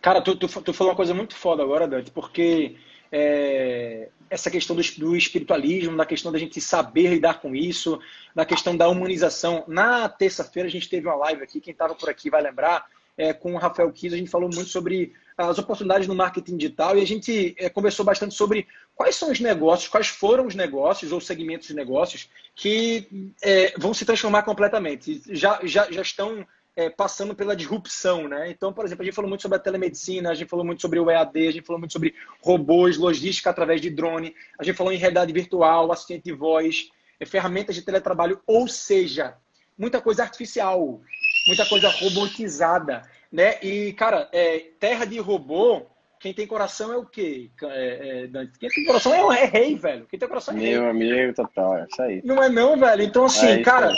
[0.00, 2.76] Cara, tu, tu, tu falou uma coisa muito foda agora, Dante, porque
[3.10, 8.00] é, essa questão do, do, espiritualismo, da questão da gente saber lidar com isso,
[8.34, 9.64] da questão da humanização.
[9.68, 12.86] Na terça-feira a gente teve uma live aqui, quem estava por aqui vai lembrar,
[13.16, 16.96] é, com o Rafael Kiss, a gente falou muito sobre as oportunidades no marketing digital
[16.96, 21.12] e a gente é, conversou bastante sobre quais são os negócios, quais foram os negócios
[21.12, 25.22] ou segmentos de negócios que é, vão se transformar completamente.
[25.30, 28.50] Já, já, já estão é, passando pela disrupção, né?
[28.50, 30.98] Então, por exemplo, a gente falou muito sobre a telemedicina, a gente falou muito sobre
[30.98, 34.92] o EAD, a gente falou muito sobre robôs, logística através de drone, a gente falou
[34.92, 36.88] em realidade virtual, assistente de voz,
[37.20, 39.36] é, ferramentas de teletrabalho, ou seja,
[39.78, 41.00] muita coisa artificial,
[41.46, 43.58] muita coisa robotizada, né?
[43.62, 45.86] E, cara, é, terra de robô,
[46.18, 47.50] quem tem coração é o quê?
[47.62, 50.06] É, é, quem tem coração é, é rei, velho.
[50.06, 50.70] Quem tem coração é rei.
[50.72, 52.22] Meu amigo, total, é isso aí.
[52.24, 53.02] Não é não, velho?
[53.02, 53.92] Então, assim, é cara...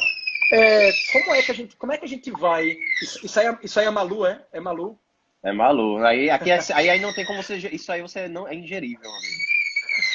[0.52, 2.76] É, como é que a gente, como é que a gente vai?
[3.02, 4.44] Isso, isso, aí, é, isso aí é Malu, é?
[4.52, 4.98] É Malu?
[5.42, 6.04] É Malu.
[6.04, 7.56] Aí, aqui é, aí, aí não tem como você.
[7.56, 9.56] Isso aí você não é ingerível, amigo.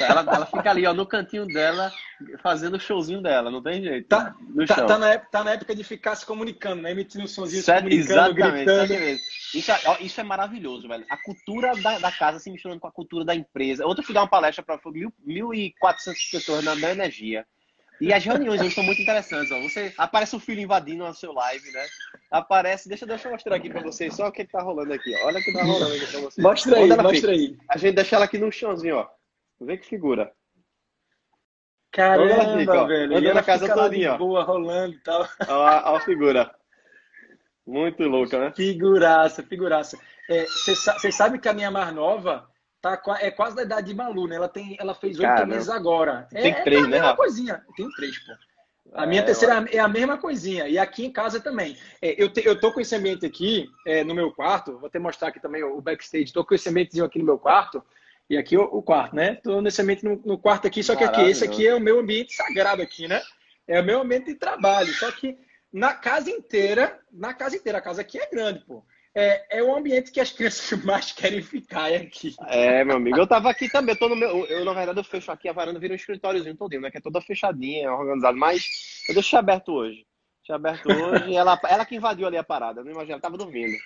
[0.00, 1.92] Ela, ela fica ali, ó, no cantinho dela,
[2.42, 4.08] fazendo o showzinho dela, não tem jeito.
[4.08, 4.34] Tá,
[4.66, 6.92] tá, tá, na época, tá, na época, de ficar se comunicando, né?
[6.92, 9.20] Emitindo um sonzinho, certo, se comunicando, gritando.
[9.54, 11.04] Isso é, ó, isso é maravilhoso, velho.
[11.10, 13.86] A cultura da, da, casa se misturando com a cultura da empresa.
[13.86, 17.44] Ontem eu fui dar uma palestra para 1.400 pessoas na, na energia.
[18.02, 19.52] E as reuniões hoje são muito interessantes.
[19.52, 19.60] Ó.
[19.60, 21.86] Você aparece o filho invadindo a seu live, né?
[22.32, 25.14] Aparece, deixa, deixa eu mostrar aqui para vocês só o que, que tá rolando aqui.
[25.22, 25.26] Ó.
[25.28, 26.44] Olha o que tá rolando aqui para vocês.
[26.44, 27.30] Mostra aí, mostra fica.
[27.30, 27.56] aí.
[27.68, 29.08] A gente deixa ela aqui no chãozinho, ó.
[29.60, 30.32] Vê que figura.
[31.92, 33.16] Caramba, fica, velho.
[33.18, 34.18] Anda na casa todinha, ó.
[34.18, 35.28] Boa, rolando e tal.
[35.48, 36.52] Ó, ó a figura.
[37.64, 38.52] Muito louca, né?
[38.56, 39.96] Figuraça, figuraça.
[40.28, 42.50] Vocês é, sabem que a minha mais nova
[42.82, 44.36] tá, é quase da idade de Malu, né?
[44.36, 46.26] Ela, tem, ela fez oito meses agora.
[46.30, 47.16] Tem é, três, é né, Rafa?
[47.16, 47.64] coisinha.
[47.76, 48.32] Tem três, pô.
[48.94, 50.68] A minha é, terceira é a mesma coisinha.
[50.68, 51.78] E aqui em casa também.
[52.02, 54.76] É, eu, te, eu tô com esse ambiente aqui é, no meu quarto.
[54.76, 56.32] Vou até mostrar aqui também o, backstage.
[56.32, 57.82] Tô com esse ambientezinho aqui no meu quarto.
[58.28, 59.36] E aqui o, o quarto, né?
[59.36, 60.82] Tô nesse ambiente no, no quarto aqui.
[60.82, 63.22] Só que aqui, esse aqui é o meu ambiente sagrado aqui, né?
[63.66, 64.92] É o meu ambiente de trabalho.
[64.92, 65.38] Só que
[65.72, 69.74] na casa inteira, na casa inteira, a casa aqui é grande, pô é, é o
[69.74, 72.34] ambiente que as crianças mais querem ficar é aqui.
[72.48, 73.18] É, meu amigo.
[73.18, 73.94] Eu tava aqui também.
[73.94, 76.56] Eu, tô no meu, eu, na verdade, eu fecho aqui a varanda, vira um escritóriozinho
[76.56, 76.90] todinho, né?
[76.90, 78.36] Que é toda fechadinha, organizada.
[78.36, 78.66] Mas
[79.08, 80.06] eu deixei aberto hoje.
[80.38, 81.30] Deixei aberto hoje.
[81.30, 82.80] e ela, ela que invadiu ali a parada.
[82.80, 83.76] Eu não imagino, ela tava dormindo.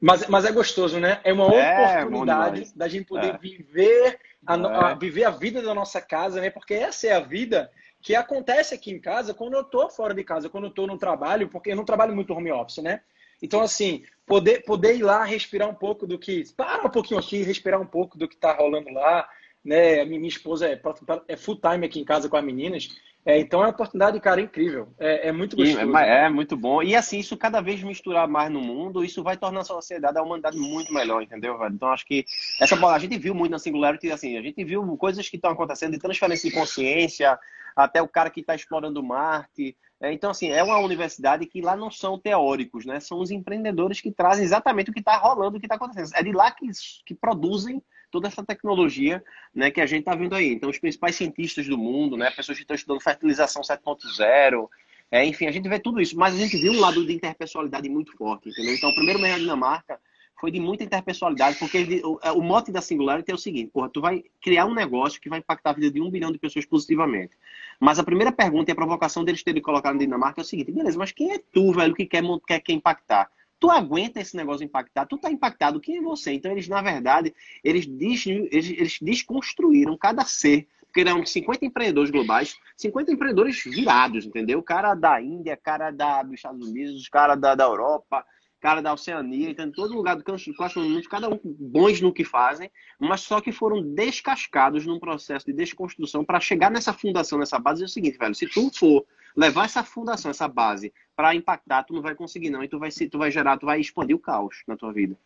[0.00, 1.20] Mas, mas é gostoso, né?
[1.24, 3.38] É uma é, oportunidade da gente poder é.
[3.38, 4.94] viver, a, a, é.
[4.94, 6.50] viver a vida da nossa casa, né?
[6.50, 7.70] Porque essa é a vida
[8.02, 10.98] que acontece aqui em casa quando eu tô fora de casa, quando eu tô no
[10.98, 13.00] trabalho, porque eu não trabalho muito home office, né?
[13.42, 16.44] Então, assim, poder, poder ir lá respirar um pouco do que.
[16.56, 19.28] Para um pouquinho aqui, respirar um pouco do que está rolando lá.
[19.64, 20.00] Né?
[20.00, 20.80] A minha esposa é,
[21.28, 22.88] é full time aqui em casa com as meninas.
[23.26, 24.86] É, então é uma oportunidade, cara, incrível.
[25.00, 25.96] É, é muito gostoso.
[25.96, 26.80] É, é, muito bom.
[26.80, 30.22] E assim, isso cada vez misturar mais no mundo, isso vai tornar a sociedade, a
[30.22, 31.74] humanidade muito melhor, entendeu, velho?
[31.74, 32.24] Então acho que
[32.60, 35.94] essa a gente viu muito na Singularity, assim, a gente viu coisas que estão acontecendo
[35.94, 37.36] de transferência de consciência,
[37.76, 41.74] até o cara que está explorando Marte, é, então, assim, é uma universidade que lá
[41.74, 43.00] não são teóricos, né?
[43.00, 46.14] São os empreendedores que trazem exatamente o que está rolando, o que está acontecendo.
[46.14, 46.66] É de lá que,
[47.06, 50.52] que produzem toda essa tecnologia né, que a gente está vendo aí.
[50.52, 54.68] Então, os principais cientistas do mundo, né, pessoas que estão estudando fertilização 7.0,
[55.10, 56.16] é, enfim, a gente vê tudo isso.
[56.16, 58.74] Mas a gente viu um lado de interpessoalidade muito forte, entendeu?
[58.74, 59.98] Então, o primeiro na Dinamarca
[60.38, 63.88] foi de muita interpessoalidade, porque ele, o, o, mote da Singularity é o seguinte, porra,
[63.88, 66.66] tu vai criar um negócio que vai impactar a vida de um bilhão de pessoas
[66.66, 67.32] positivamente.
[67.80, 70.70] Mas a primeira pergunta e a provocação deles terem colocado na Dinamarca é o seguinte,
[70.70, 73.30] beleza, mas quem é tu, velho, que quer, quer, quer impactar?
[73.58, 75.06] Tu aguenta esse negócio impactar?
[75.06, 76.32] Tu tá impactado, quem é você?
[76.32, 82.10] Então eles, na verdade, eles, des, eles, eles desconstruíram cada ser porque eram 50 empreendedores
[82.10, 84.62] globais, 50 empreendedores virados, entendeu?
[84.62, 88.24] Cara da Índia, cara da, dos Estados Unidos, cara da, da Europa,
[88.66, 92.68] cara da Oceania, então todo lugar do continente, mundo, cada um bons no que fazem,
[92.98, 97.82] mas só que foram descascados num processo de desconstrução para chegar nessa fundação, nessa base.
[97.82, 101.94] É o seguinte, velho, se tu for levar essa fundação, essa base para impactar, tu
[101.94, 104.64] não vai conseguir não, e tu vai, tu vai gerar, tu vai expandir o caos
[104.66, 105.16] na tua vida.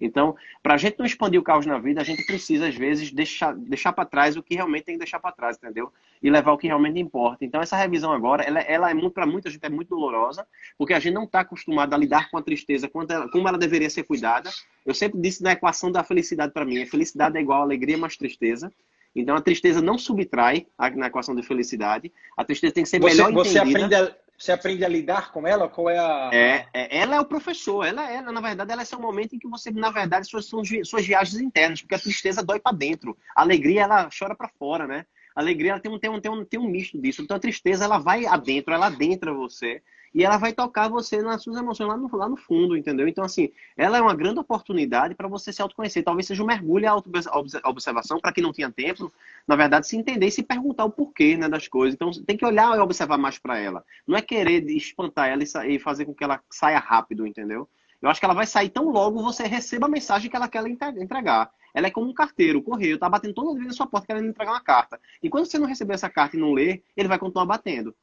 [0.00, 3.12] Então, para a gente não expandir o caos na vida, a gente precisa, às vezes,
[3.12, 5.92] deixar, deixar para trás o que realmente tem que deixar para trás, entendeu?
[6.22, 7.44] E levar o que realmente importa.
[7.44, 10.46] Então, essa revisão agora, ela, ela é muito, para muita gente, é muito dolorosa,
[10.78, 13.58] porque a gente não está acostumado a lidar com a tristeza como ela, como ela
[13.58, 14.50] deveria ser cuidada.
[14.86, 17.98] Eu sempre disse na equação da felicidade para mim: a felicidade é igual a alegria
[17.98, 18.72] mais tristeza.
[19.14, 22.12] Então, a tristeza não subtrai na equação de felicidade.
[22.36, 23.78] A tristeza tem que ser você, melhor você entendida.
[23.78, 25.68] Aprende a você aprende a lidar com ela?
[25.68, 26.30] Qual é a.
[26.32, 27.84] É, é, ela é o professor.
[27.84, 30.62] Ela, ela, na verdade, ela é seu momento em que você, na verdade, suas, são
[30.82, 33.16] suas viagens internas, porque a tristeza dói para dentro.
[33.36, 35.04] A alegria, ela chora para fora, né?
[35.36, 37.20] A alegria, ela tem um, tem, um, tem, um, tem um misto disso.
[37.20, 41.42] Então, a tristeza, ela vai adentro, ela adentra você e ela vai tocar você nas
[41.42, 43.06] suas emoções lá no, lá no fundo, entendeu?
[43.06, 46.02] Então, assim, ela é uma grande oportunidade para você se autoconhecer.
[46.02, 49.12] Talvez seja um mergulho à observação, para quem não tinha tempo,
[49.46, 51.94] na verdade, se entender e se perguntar o porquê né, das coisas.
[51.94, 53.84] Então, tem que olhar e observar mais para ela.
[54.06, 57.68] Não é querer espantar ela e fazer com que ela saia rápido, entendeu?
[58.02, 60.64] Eu acho que ela vai sair tão logo você receba a mensagem que ela quer
[60.66, 61.52] entregar.
[61.72, 64.52] Ela é como um carteiro, correio, tá batendo toda vez na sua porta querendo entregar
[64.52, 64.98] uma carta.
[65.22, 67.94] E quando você não receber essa carta e não ler, ele vai continuar batendo.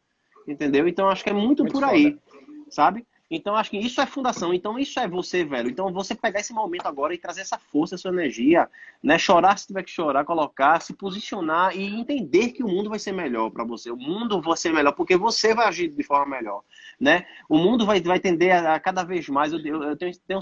[0.48, 0.88] Entendeu?
[0.88, 2.22] Então acho que é muito, muito por aí, foda.
[2.70, 3.06] sabe?
[3.30, 4.54] Então acho que isso é fundação.
[4.54, 5.70] Então isso é você, velho.
[5.70, 8.70] Então você pegar esse momento agora e trazer essa força, essa energia,
[9.04, 9.18] né?
[9.18, 13.12] Chorar se tiver que chorar, colocar, se posicionar e entender que o mundo vai ser
[13.12, 13.92] melhor para você.
[13.92, 16.64] O mundo vai ser melhor porque você vai agir de forma melhor,
[17.00, 17.26] né?
[17.50, 19.52] O mundo vai, vai tender a, a cada vez mais.
[19.52, 20.40] Eu, eu, eu tenho, tenho,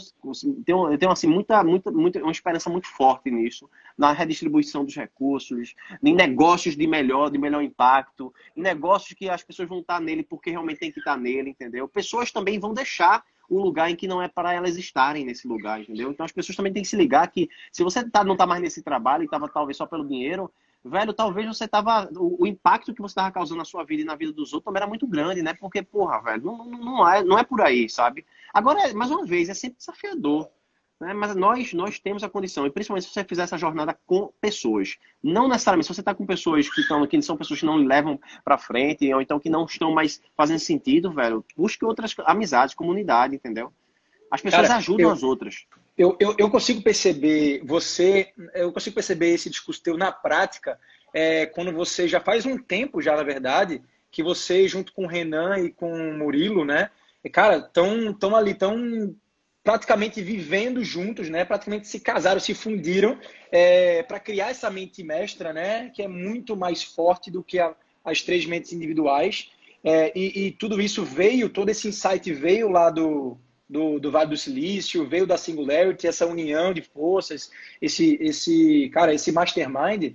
[0.64, 3.68] tenho, eu tenho assim muita, muita, muita, uma esperança muito forte nisso,
[3.98, 9.44] na redistribuição dos recursos, em negócios de melhor, de melhor impacto, em negócios que as
[9.44, 11.88] pessoas vão estar nele porque realmente tem que estar nele, entendeu?
[11.88, 15.80] Pessoas também vão deixar um lugar em que não é para elas estarem nesse lugar,
[15.80, 16.12] entendeu?
[16.12, 18.62] Então as pessoas também têm que se ligar que se você tá, não está mais
[18.62, 20.52] nesse trabalho e estava talvez só pelo dinheiro,
[20.84, 22.10] velho, talvez você tava.
[22.16, 24.66] O, o impacto que você estava causando na sua vida e na vida dos outros
[24.66, 25.54] também era muito grande, né?
[25.54, 28.26] Porque, porra, velho, não, não, é, não é por aí, sabe?
[28.54, 30.50] Agora, mais uma vez, é sempre desafiador.
[31.00, 31.14] Né?
[31.14, 34.98] Mas nós, nós temos a condição, e principalmente se você fizer essa jornada com pessoas.
[35.22, 38.20] Não necessariamente, se você está com pessoas que, estão, que são pessoas que não levam
[38.44, 43.36] para frente, ou então que não estão mais fazendo sentido, velho, busque outras amizades, comunidade,
[43.36, 43.72] entendeu?
[44.32, 45.66] As pessoas Cara, ajudam eu, as outras.
[45.98, 50.80] Eu, eu, eu, consigo perceber você, eu consigo perceber esse discurso teu na prática,
[51.14, 53.82] é, quando você já faz um tempo, já na verdade,
[54.12, 56.90] que você, junto com o Renan e com o Murilo, né,
[57.32, 59.16] cara, estão tão ali, estão
[59.66, 61.44] praticamente vivendo juntos, né?
[61.44, 63.20] Praticamente se casaram, se fundiram
[63.52, 65.90] é, para criar essa mente mestra, né?
[65.90, 69.50] Que é muito mais forte do que a, as três mentes individuais.
[69.84, 74.30] É, e, e, tudo isso veio, todo esse insight veio lá do, do, do Vale
[74.30, 77.52] do Silício, veio da Singularity, essa união de forças,
[77.82, 80.14] esse, esse cara, esse mastermind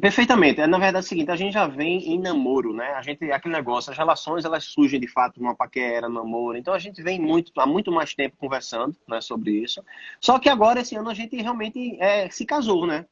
[0.00, 0.60] Perfeitamente.
[0.60, 2.92] É, na verdade, é o seguinte, a gente já vem em namoro, né?
[2.92, 6.58] A gente, aquele negócio, as relações, elas surgem de fato numa paquera, namoro.
[6.58, 9.82] Então, a gente vem muito, há muito mais tempo conversando né, sobre isso.
[10.20, 13.06] Só que agora, esse ano, a gente realmente é, se casou, né?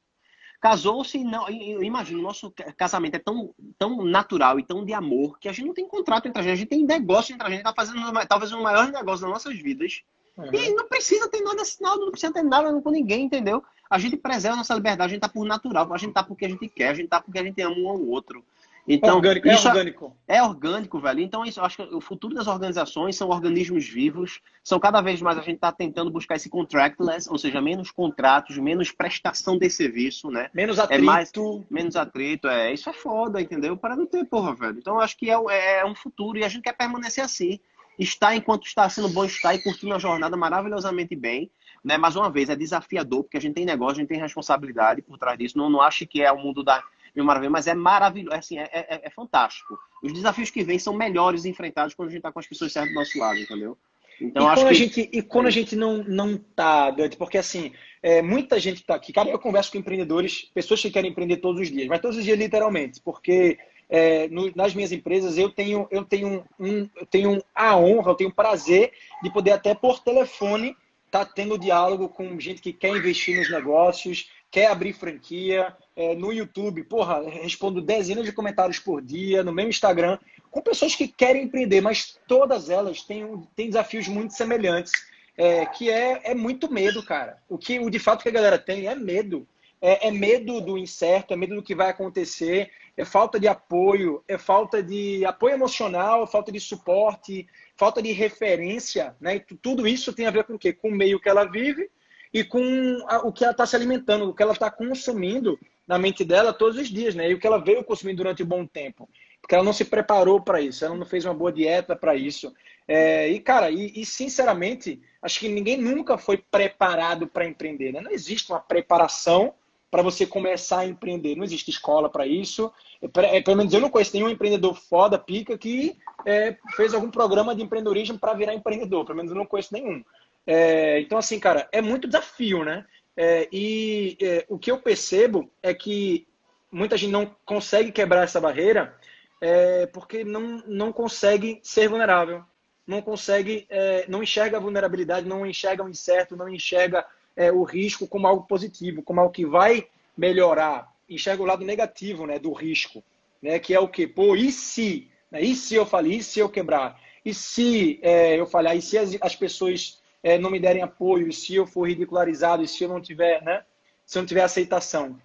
[0.60, 5.48] Casou-se, não, imagina, o nosso casamento é tão, tão natural e tão de amor que
[5.48, 7.62] a gente não tem contrato entre a gente, a gente tem negócio entre a gente,
[7.62, 10.02] tá fazendo talvez o maior negócio das nossas vidas.
[10.38, 10.50] Uhum.
[10.52, 13.62] E não precisa ter nada assinado, não precisa ter nada com ninguém, entendeu?
[13.90, 16.44] A gente preserva a nossa liberdade, a gente tá por natural, a gente tá porque
[16.44, 18.44] a gente quer, a gente tá porque a gente ama um ao outro.
[18.90, 20.16] Então, orgânico, isso é orgânico.
[20.26, 21.20] É orgânico, velho.
[21.20, 24.40] Então, isso, eu acho que o futuro das organizações são organismos vivos.
[24.64, 28.56] São cada vez mais a gente está tentando buscar esse contractless, ou seja, menos contratos,
[28.56, 30.48] menos prestação de serviço, né?
[30.54, 31.02] Menos atrito.
[31.02, 31.30] É mais,
[31.70, 32.72] menos atrito, é.
[32.72, 33.76] Isso é foda, entendeu?
[33.76, 34.78] Para não ter, porra, velho.
[34.78, 37.60] Então, acho que é, é, é um futuro e a gente quer permanecer assim.
[37.98, 41.50] Está enquanto está sendo bom estar e curtindo a jornada maravilhosamente bem.
[41.84, 41.96] Né?
[41.96, 45.18] Mais uma vez, é desafiador, porque a gente tem negócio, a gente tem responsabilidade por
[45.18, 45.58] trás disso.
[45.58, 46.82] Não, não acho que é o mundo da
[47.14, 49.78] Mil Maravilha, mas é maravilhoso, é, assim, é, é, é, fantástico.
[50.02, 52.92] Os desafios que vêm são melhores enfrentados quando a gente está com as pessoas certas
[52.92, 53.76] do nosso lado, entendeu?
[54.20, 54.70] Então, e, acho quando que...
[54.70, 58.80] a gente, e quando a gente não, não tá, Dante, porque assim, é, muita gente
[58.80, 62.00] está aqui, cara, eu converso com empreendedores, pessoas que querem empreender todos os dias, mas
[62.00, 63.58] todos os dias literalmente, porque
[63.88, 68.14] é, no, nas minhas empresas eu tenho, eu tenho um, eu tenho a honra, eu
[68.14, 70.76] tenho o prazer de poder até por telefone
[71.10, 76.32] tá tendo diálogo com gente que quer investir nos negócios, quer abrir franquia, é, no
[76.32, 80.18] YouTube, porra, respondo dezenas de comentários por dia, no meu Instagram,
[80.50, 84.92] com pessoas que querem empreender, mas todas elas têm, têm desafios muito semelhantes,
[85.36, 87.38] é, que é, é muito medo, cara.
[87.48, 89.46] O que o de fato que a galera tem é medo.
[89.80, 94.22] É, é medo do incerto, é medo do que vai acontecer, é falta de apoio,
[94.26, 99.36] é falta de apoio emocional, é falta de suporte, falta de referência, né?
[99.36, 100.72] E tudo isso tem a ver com o quê?
[100.72, 101.88] Com o meio que ela vive
[102.32, 102.60] e com
[103.06, 106.52] a, o que ela está se alimentando, o que ela está consumindo na mente dela
[106.52, 107.30] todos os dias, né?
[107.30, 109.08] E o que ela veio consumindo durante um bom tempo.
[109.40, 112.52] Porque ela não se preparou para isso, ela não fez uma boa dieta para isso.
[112.86, 117.92] É, e, cara, e, e, sinceramente, acho que ninguém nunca foi preparado para empreender.
[117.92, 118.00] Né?
[118.00, 119.54] Não existe uma preparação
[119.90, 121.34] para você começar a empreender.
[121.36, 122.72] Não existe escola para isso.
[123.02, 125.96] É, pelo menos eu não conheço nenhum empreendedor foda, pica, que
[126.26, 129.04] é, fez algum programa de empreendedorismo para virar empreendedor.
[129.04, 130.04] Pelo menos eu não conheço nenhum.
[130.46, 132.84] É, então, assim, cara, é muito desafio, né?
[133.16, 136.26] É, e é, o que eu percebo é que
[136.70, 138.94] muita gente não consegue quebrar essa barreira
[139.40, 142.44] é, porque não, não consegue ser vulnerável,
[142.86, 147.04] não consegue, é, não enxerga a vulnerabilidade, não enxerga o incerto, não enxerga
[147.38, 152.26] é, o risco como algo positivo, como algo que vai melhorar, enxerga o lado negativo
[152.26, 153.02] né, do risco,
[153.40, 154.08] né, que é o que?
[154.08, 155.08] Pô, e se?
[155.30, 156.16] Né, e se eu falei?
[156.16, 157.00] E se eu quebrar?
[157.24, 158.76] E se é, eu falhar?
[158.76, 161.28] E se as, as pessoas é, não me derem apoio?
[161.28, 162.64] E se eu for ridicularizado?
[162.64, 163.62] E se eu não tiver, né?
[164.04, 165.16] Se eu não tiver aceitação?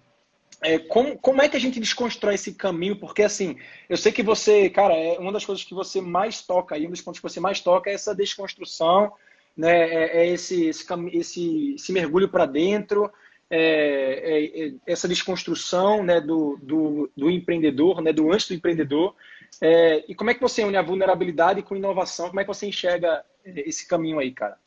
[0.62, 2.96] É, como, como é que a gente desconstrói esse caminho?
[2.96, 6.78] Porque, assim, eu sei que você, cara, é uma das coisas que você mais toca,
[6.78, 9.12] e um dos pontos que você mais toca é essa desconstrução,
[9.56, 9.88] né?
[9.88, 13.10] É, é esse, esse, esse, esse mergulho para dentro,
[13.50, 19.14] é, é, é, essa desconstrução né, do, do, do, empreendedor, né, do antes do empreendedor.
[19.60, 22.28] É, e como é que você une a vulnerabilidade com inovação?
[22.28, 24.58] Como é que você enxerga esse caminho aí, cara?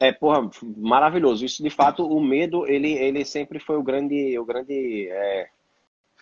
[0.00, 1.44] É, porra, maravilhoso.
[1.44, 5.48] Isso, de fato, o medo, ele, ele sempre foi o grande, o grande é,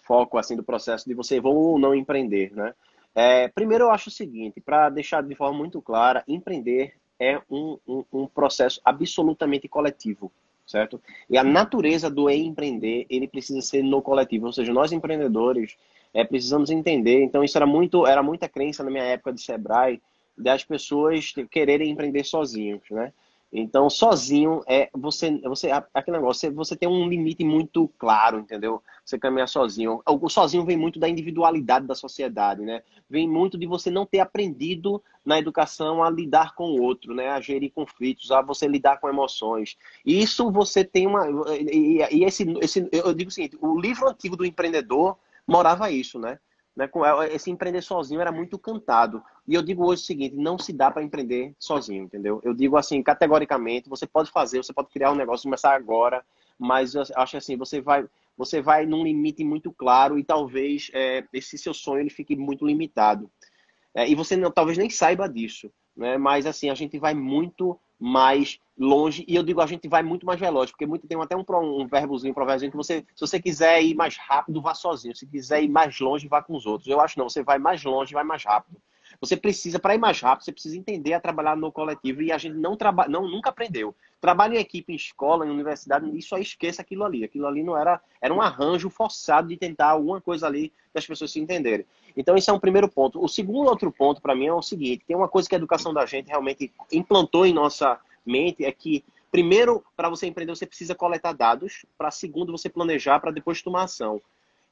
[0.02, 2.74] foco, assim, do processo de você vou ou não empreender, né?
[3.14, 7.78] É, primeiro, eu acho o seguinte, para deixar de forma muito clara, empreender é um,
[7.86, 10.30] um, um, processo absolutamente coletivo,
[10.66, 11.00] certo?
[11.28, 15.76] E a natureza do empreender, ele precisa ser no coletivo, ou seja, nós empreendedores
[16.14, 20.00] é, precisamos entender, então isso era muito, era muita crença na minha época de Sebrae,
[20.36, 23.12] das pessoas quererem empreender sozinhos, né?
[23.50, 28.82] Então, sozinho é você, você aquele negócio, você, tem um limite muito claro, entendeu?
[29.02, 30.02] Você caminhar sozinho.
[30.06, 32.82] O sozinho vem muito da individualidade da sociedade, né?
[33.08, 37.30] Vem muito de você não ter aprendido na educação a lidar com o outro, né?
[37.30, 39.78] A gerir conflitos, a você lidar com emoções.
[40.04, 41.26] Isso você tem uma
[41.58, 46.18] e, e esse, esse eu digo o seguinte, o livro antigo do empreendedor morava isso,
[46.18, 46.38] né?
[46.78, 46.88] Né?
[47.28, 49.20] É, esse empreender sozinho era muito cantado.
[49.48, 52.40] E eu digo hoje o seguinte: não se dá para empreender sozinho, entendeu?
[52.44, 56.24] Eu digo assim, categoricamente, você pode fazer, você pode criar um negócio, começar agora,
[56.56, 61.24] mas eu acho assim, você vai, você vai num limite muito claro e talvez é,
[61.32, 63.28] esse seu sonho ele fique muito limitado.
[63.92, 66.16] É, e você não, talvez nem saiba disso, né?
[66.16, 70.24] Mas assim, a gente vai muito mais longe, e eu digo a gente vai muito
[70.24, 71.44] mais veloz, porque muito, tem até um,
[71.80, 75.26] um verbozinho, um provérdio que você, se você quiser ir mais rápido, vá sozinho, se
[75.26, 76.88] quiser ir mais longe, vá com os outros.
[76.88, 78.80] Eu acho não, você vai mais longe, vai mais rápido.
[79.20, 82.38] Você precisa, para ir mais rápido, você precisa entender a trabalhar no coletivo e a
[82.38, 83.94] gente não trabalha, não nunca aprendeu.
[84.20, 87.24] Trabalho em equipe, em escola, em universidade, isso aí esqueça aquilo ali.
[87.24, 91.32] Aquilo ali não era, era um arranjo forçado de tentar alguma coisa ali das pessoas
[91.32, 91.84] se entenderem.
[92.16, 93.22] Então, esse é um primeiro ponto.
[93.22, 95.92] O segundo outro ponto, para mim, é o seguinte: tem uma coisa que a educação
[95.92, 100.94] da gente realmente implantou em nossa mente, é que, primeiro, para você empreender, você precisa
[100.94, 104.20] coletar dados, para segundo, você planejar, para depois tomar ação.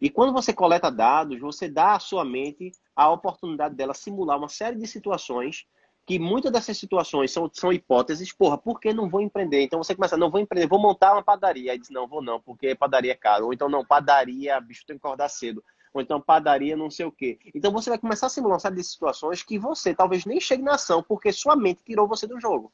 [0.00, 4.48] E quando você coleta dados, você dá à sua mente a oportunidade dela simular uma
[4.48, 5.66] série de situações
[6.06, 9.62] que muitas dessas situações são, são hipóteses, porra, por que não vou empreender?
[9.62, 11.72] Então você começa, não vou empreender, vou montar uma padaria.
[11.72, 13.46] Aí diz, não, vou não, porque padaria é caro.
[13.46, 15.64] Ou então, não, padaria, bicho, tem que acordar cedo.
[15.92, 17.38] Ou então, padaria, não sei o quê.
[17.52, 20.62] Então você vai começar a simular uma série de situações que você talvez nem chegue
[20.62, 22.72] na ação, porque sua mente tirou você do jogo.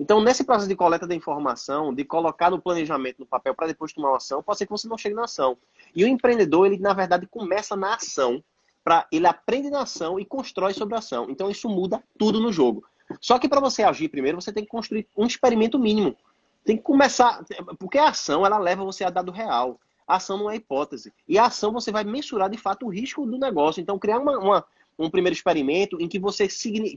[0.00, 3.92] Então, nesse processo de coleta da informação, de colocar no planejamento no papel para depois
[3.92, 5.58] tomar uma ação, pode ser que você não chegue na ação.
[5.94, 8.42] E o empreendedor, ele na verdade começa na ação,
[8.82, 11.26] para ele aprende na ação e constrói sobre a ação.
[11.28, 12.82] Então, isso muda tudo no jogo.
[13.20, 16.16] Só que para você agir primeiro, você tem que construir um experimento mínimo.
[16.64, 17.44] Tem que começar,
[17.78, 19.78] porque a ação ela leva você a dado real.
[20.08, 21.12] A ação não é hipótese.
[21.28, 23.82] E a ação você vai mensurar de fato o risco do negócio.
[23.82, 24.64] Então, criar uma, uma
[24.98, 26.48] um primeiro experimento em que você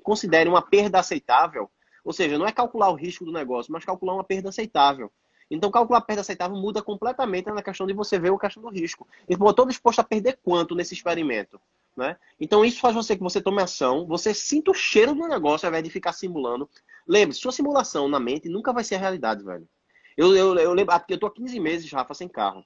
[0.02, 1.70] considere uma perda aceitável
[2.04, 5.12] ou seja, não é calcular o risco do negócio, mas calcular uma perda aceitável.
[5.50, 8.70] Então, calcular a perda aceitável muda completamente na questão de você ver a questão do
[8.70, 9.08] risco.
[9.28, 11.60] E, pô, estou disposto a perder quanto nesse experimento?
[11.96, 12.18] Né?
[12.40, 15.70] Então, isso faz você que você tome ação, você sinta o cheiro do negócio ao
[15.70, 16.68] invés de ficar simulando.
[17.08, 19.68] Lembre, sua simulação na mente nunca vai ser a realidade, velho.
[20.18, 22.64] Eu, eu, eu lembro, eu tô há 15 meses, Rafa, sem carro.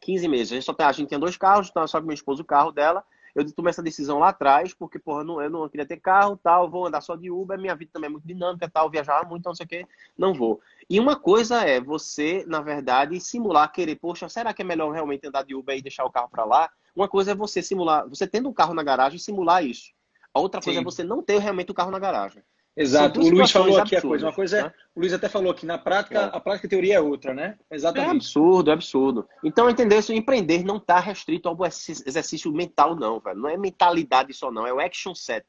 [0.00, 0.52] 15 meses.
[0.52, 2.44] A gente, só tem, a gente tinha dois carros, então só com minha esposa o
[2.44, 3.04] carro dela.
[3.34, 6.68] Eu tomei essa decisão lá atrás, porque, porra, não, eu não queria ter carro, tal,
[6.68, 9.54] vou andar só de Uber, minha vida também é muito dinâmica, tal, viajar muito, não
[9.54, 9.86] sei o que,
[10.16, 10.60] não vou.
[10.88, 15.26] E uma coisa é você, na verdade, simular, querer, poxa, será que é melhor realmente
[15.26, 16.70] andar de Uber e deixar o carro para lá?
[16.94, 19.92] Uma coisa é você simular, você tendo um carro na garagem, simular isso.
[20.32, 20.82] A outra coisa Sim.
[20.82, 22.42] é você não ter realmente o carro na garagem.
[22.78, 23.20] Exato.
[23.20, 24.26] O Luiz falou aqui absurdas, a coisa.
[24.26, 24.72] Uma coisa é, né?
[24.94, 26.36] o Luiz até falou que na prática, é.
[26.36, 27.58] a prática e teoria é outra, né?
[27.68, 28.08] Exatamente.
[28.08, 29.28] É absurdo, é absurdo.
[29.42, 33.40] Então, entender isso, empreender não está restrito ao exercício mental, não, velho.
[33.40, 34.64] Não é mentalidade só, não.
[34.64, 35.44] É o action set.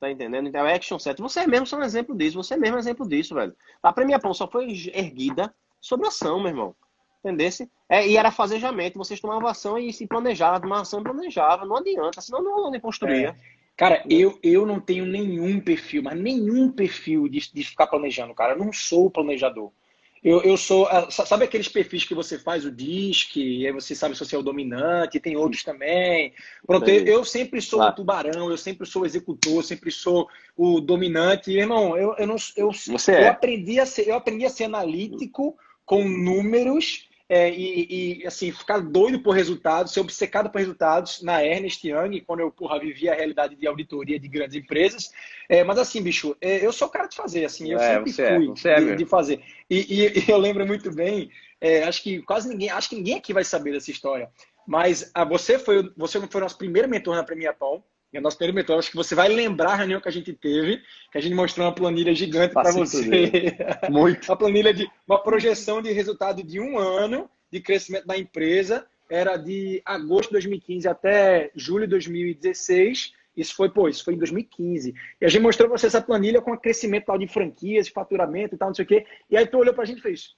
[0.00, 0.48] Tá entendendo?
[0.48, 1.22] Então, é o action set.
[1.22, 2.42] Você mesmo é um exemplo disso.
[2.42, 3.54] Você mesmo é um exemplo disso, velho.
[3.80, 6.74] A premiação só foi erguida sobre ação, meu irmão.
[7.24, 7.70] Entendesse?
[7.88, 8.98] É, e era fazejamento.
[8.98, 10.66] Vocês tomavam ação e se planejavam.
[10.66, 11.64] Uma ação planejava.
[11.64, 12.20] Não adianta.
[12.20, 13.28] Senão não, não construía.
[13.28, 13.61] É.
[13.82, 18.52] Cara, eu, eu não tenho nenhum perfil, mas nenhum perfil de, de ficar planejando, cara.
[18.52, 19.72] Eu não sou planejador.
[20.22, 20.86] Eu, eu sou.
[20.86, 24.36] Ah, sabe aqueles perfis que você faz o DISC, e aí você sabe se você
[24.36, 26.32] é o dominante, tem outros também.
[26.64, 27.92] Pronto, eu, eu, sempre sou claro.
[27.92, 31.50] o tubarão, eu sempre sou o executor, eu sempre sou o dominante.
[31.50, 33.28] Irmão, eu, eu, não, eu, você eu, é.
[33.30, 38.78] aprendi a ser, eu aprendi a ser analítico com números é, e, e, assim, ficar
[38.78, 43.14] doido por resultados, ser obcecado por resultados na Ernest Young, quando eu porra, vivia a
[43.14, 45.10] realidade de auditoria de grandes empresas.
[45.48, 48.10] É, mas assim, bicho, é, eu sou o cara de fazer, assim, eu é, sempre
[48.10, 49.42] é, fui é, de, de, fazer.
[49.70, 51.30] E, e, eu lembro muito bem,
[51.88, 54.28] acho que quase ninguém, acho que ninguém aqui vai saber dessa história.
[54.66, 57.82] Mas a, ah, você foi, você foi o nosso primeiro mentor na Premia Pão.
[58.14, 60.82] O nosso primeiro mentor, acho que você vai lembrar a reunião que a gente teve,
[61.10, 63.56] que a gente mostrou uma planilha gigante para você.
[63.90, 64.28] Muito.
[64.28, 68.86] uma planilha de uma projeção de resultado de um ano de crescimento da empresa.
[69.10, 73.12] Era de agosto de 2015 até julho de 2016.
[73.34, 74.94] Isso foi, pô, isso foi em 2015.
[75.20, 78.54] E a gente mostrou para você essa planilha com o crescimento tal de franquias, faturamento
[78.54, 79.06] e tal, não sei o quê.
[79.30, 80.34] E aí tu olhou para a gente e fez,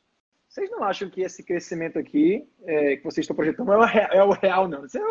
[0.55, 4.13] vocês não acham que esse crescimento aqui é, que vocês estão projetando é o real,
[4.13, 4.83] é o real não?
[4.83, 5.03] Vocês,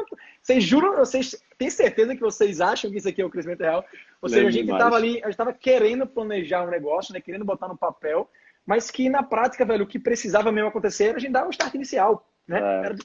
[0.42, 3.84] vocês juram, vocês têm certeza que vocês acham que isso aqui é o crescimento real?
[4.22, 7.44] Ou seja, a gente estava ali, a gente estava querendo planejar um negócio, né, querendo
[7.44, 8.30] botar no papel,
[8.66, 11.50] mas que na prática, velho, o que precisava mesmo acontecer era a gente dar um
[11.50, 12.26] start inicial.
[12.48, 12.60] Né?
[12.62, 12.96] É, era,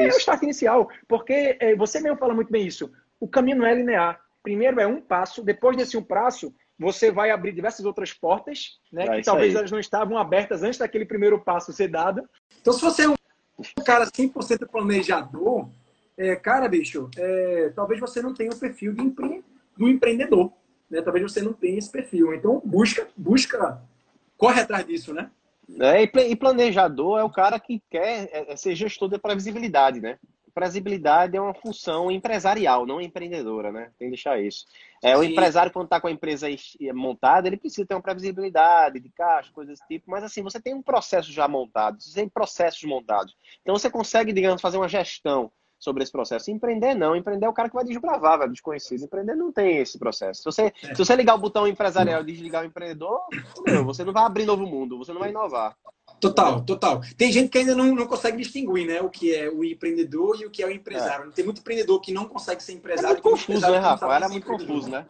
[0.00, 0.88] é, o start inicial.
[1.08, 2.92] Porque é, você mesmo fala muito bem isso.
[3.18, 4.20] O caminho não é linear.
[4.44, 9.04] Primeiro é um passo, depois desse um passo, você vai abrir diversas outras portas, né?
[9.04, 9.58] É que talvez aí.
[9.58, 12.26] elas não estavam abertas antes daquele primeiro passo ser dado.
[12.58, 13.14] Então, se você é um
[13.84, 15.68] cara 100% planejador,
[16.16, 19.44] é, cara, bicho, é, talvez você não tenha o perfil de empre...
[19.76, 20.50] do empreendedor.
[20.90, 21.02] Né?
[21.02, 22.32] Talvez você não tenha esse perfil.
[22.34, 23.82] Então, busca, busca,
[24.38, 25.30] corre atrás disso, né?
[25.78, 30.18] É, e planejador é o cara que quer é, é ser gestor da previsibilidade, né?
[30.54, 33.90] Previsibilidade é uma função empresarial, não empreendedora, né?
[33.98, 34.64] Tem que deixar isso.
[35.02, 36.46] É, o empresário, quando está com a empresa
[36.94, 40.74] montada, ele precisa ter uma previsibilidade de caixa, coisas desse tipo, mas assim, você tem
[40.74, 43.34] um processo já montado, você tem processos montados.
[43.62, 46.50] Então você consegue, digamos, fazer uma gestão sobre esse processo.
[46.50, 49.04] Empreender não, empreender é o cara que vai desbravar, vai desconhecido.
[49.04, 50.42] Empreender não tem esse processo.
[50.42, 53.20] Se você, se você ligar o botão empresarial e desligar o empreendedor,
[53.66, 55.74] meu, você não vai abrir novo mundo, você não vai inovar.
[56.20, 57.00] Total, total.
[57.16, 59.00] Tem gente que ainda não, não consegue distinguir, né?
[59.00, 61.30] O que é o empreendedor e o que é o empresário.
[61.30, 61.32] É.
[61.32, 63.08] Tem muito empreendedor que não consegue ser empresário.
[63.08, 64.14] É muito confuso, né, Rafa?
[64.14, 65.06] Era muito confuso, né?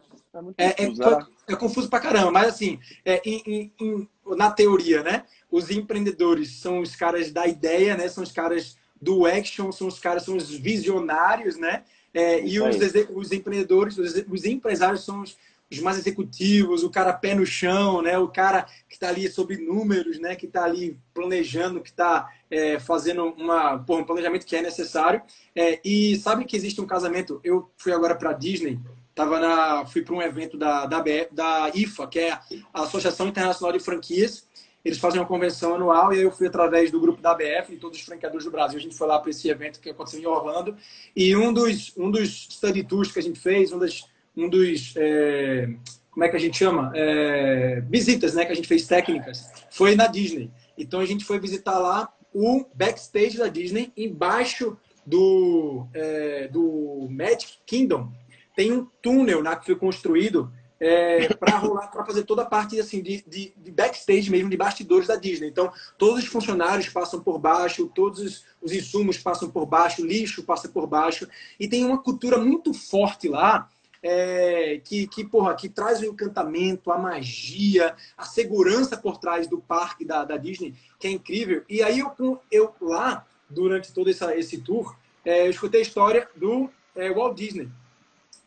[0.56, 4.52] É, é, confuso, é, é, confuso pra caramba, mas assim, é, em, em, em, na
[4.52, 5.24] teoria, né?
[5.50, 8.08] Os empreendedores são os caras da ideia, né?
[8.08, 11.82] São os caras do action, são os caras, são os visionários, né?
[12.14, 12.76] É, e os,
[13.14, 15.36] os, empreendedores, os, os empresários são os,
[15.70, 18.18] os, mais executivos, o cara pé no chão, né?
[18.18, 20.34] O cara que está ali sobre números, né?
[20.34, 25.22] Que está ali planejando, que está é, fazendo uma, pô, um planejamento que é necessário.
[25.54, 27.40] É, e sabe que existe um casamento?
[27.44, 28.78] Eu fui agora para Disney,
[29.14, 32.32] tava na, fui para um evento da, da, da IFA, que é
[32.72, 34.48] a Associação Internacional de Franquias,
[34.84, 37.98] eles fazem uma convenção anual e eu fui através do grupo da ABF e todos
[37.98, 38.78] os franqueadores do Brasil.
[38.78, 40.74] A gente foi lá para esse evento que aconteceu em Orlando.
[41.14, 44.06] E um dos, um dos study tours que a gente fez, um, das,
[44.36, 44.94] um dos.
[44.96, 45.68] É,
[46.10, 46.92] como é que a gente chama?
[46.94, 50.50] É, visitas né, que a gente fez técnicas, foi na Disney.
[50.76, 54.76] Então a gente foi visitar lá o backstage da Disney, embaixo
[55.06, 58.12] do, é, do Magic Kingdom.
[58.54, 62.80] Tem um túnel né, que foi construído é, para rolar, para fazer toda a parte
[62.80, 65.48] assim de, de, de, backstage mesmo, de bastidores da Disney.
[65.48, 70.42] Então, todos os funcionários passam por baixo, todos os, os insumos passam por baixo, lixo
[70.42, 71.28] passa por baixo,
[71.58, 73.68] e tem uma cultura muito forte lá.
[74.02, 79.58] É, que, que, porra, que traz o encantamento, a magia, a segurança por trás do
[79.58, 81.62] parque da, da Disney, que é incrível.
[81.68, 86.28] E aí eu, eu lá, durante todo essa, esse tour, é, eu escutei a história
[86.34, 87.68] do é, Walt Disney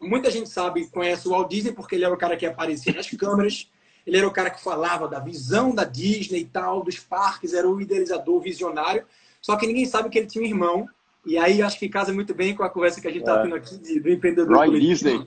[0.07, 3.09] muita gente sabe, conhece o Walt Disney porque ele era o cara que aparecia nas
[3.09, 3.69] câmeras,
[4.05, 7.67] ele era o cara que falava da visão da Disney e tal, dos parques, era
[7.67, 9.05] o idealizador, visionário.
[9.41, 10.87] Só que ninguém sabe que ele tinha um irmão.
[11.25, 13.43] E aí acho que casa muito bem com a conversa que a gente está é.
[13.43, 14.57] tendo aqui de, do empreendedor.
[14.57, 15.25] Roy Disney.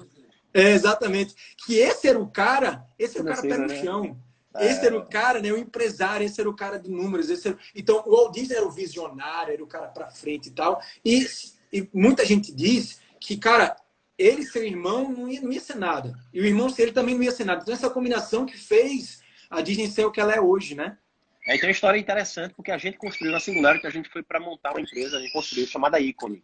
[0.57, 1.35] É, exatamente.
[1.67, 3.83] Que esse era o cara, esse era o cara pé no né?
[3.83, 4.19] chão.
[4.57, 4.71] É.
[4.71, 5.53] Esse era o cara, né?
[5.53, 7.29] O empresário, esse era o cara de números.
[7.29, 7.59] Esse era...
[7.75, 10.81] Então, o Walt Disney era o visionário, era o cara para frente e tal.
[11.05, 11.27] E,
[11.71, 13.77] e muita gente diz que, cara,
[14.19, 16.19] ele e seu irmão não ia, não ia ser nada.
[16.33, 17.61] E o irmão ele também não ia ser nada.
[17.61, 20.97] Então, essa combinação que fez a Disney ser o que ela é hoje, né?
[21.47, 24.09] É, então, a história é interessante porque a gente construiu na Singular que a gente
[24.09, 26.43] foi para montar uma empresa, a gente construiu chamada Icone.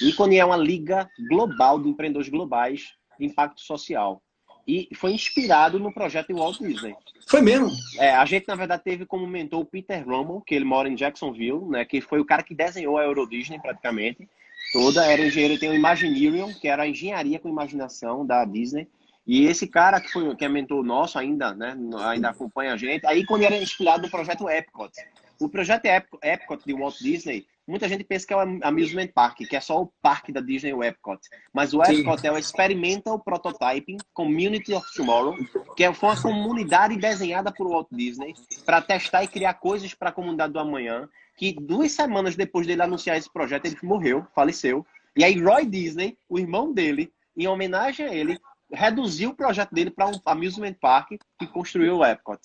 [0.00, 4.22] Icone é uma liga global de empreendedores globais impacto social.
[4.66, 6.94] E foi inspirado no projeto Walt Disney.
[7.26, 7.70] Foi mesmo?
[7.98, 10.94] É, a gente, na verdade, teve como mentor o Peter Rommel, que ele mora em
[10.94, 11.84] Jacksonville, né?
[11.84, 14.28] Que foi o cara que desenhou a Euro Disney praticamente.
[14.72, 18.86] Toda era engenheiro, tem o Imagineering, que era a engenharia com imaginação da Disney.
[19.26, 23.06] E esse cara que foi que é mentor nosso ainda, né, ainda acompanha a gente.
[23.06, 24.92] Aí quando era inspirado no projeto Epcot.
[25.40, 25.86] O projeto
[26.22, 29.80] Epcot de Walt Disney, muita gente pensa que é o Amusement Park, que é só
[29.80, 31.20] o parque da Disney, o Epcot.
[31.52, 32.26] Mas o Epcot Sim.
[32.26, 35.36] é o Experimental Prototyping Community of Tomorrow,
[35.76, 38.34] que é, foi uma comunidade desenhada por Walt Disney
[38.66, 41.08] para testar e criar coisas para a comunidade do amanhã.
[41.36, 44.84] Que duas semanas depois dele anunciar esse projeto, ele morreu, faleceu.
[45.16, 48.38] E aí Roy Disney, o irmão dele, em homenagem a ele,
[48.72, 52.38] reduziu o projeto dele para um amusement park e construiu o Epcot.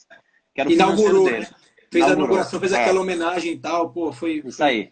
[0.54, 1.46] Que era o Inaugurou, dele.
[1.92, 2.08] Fez Inaugurou.
[2.08, 2.82] a inauguração, fez é.
[2.82, 4.42] aquela homenagem e tal, pô, foi...
[4.46, 4.92] Isso aí.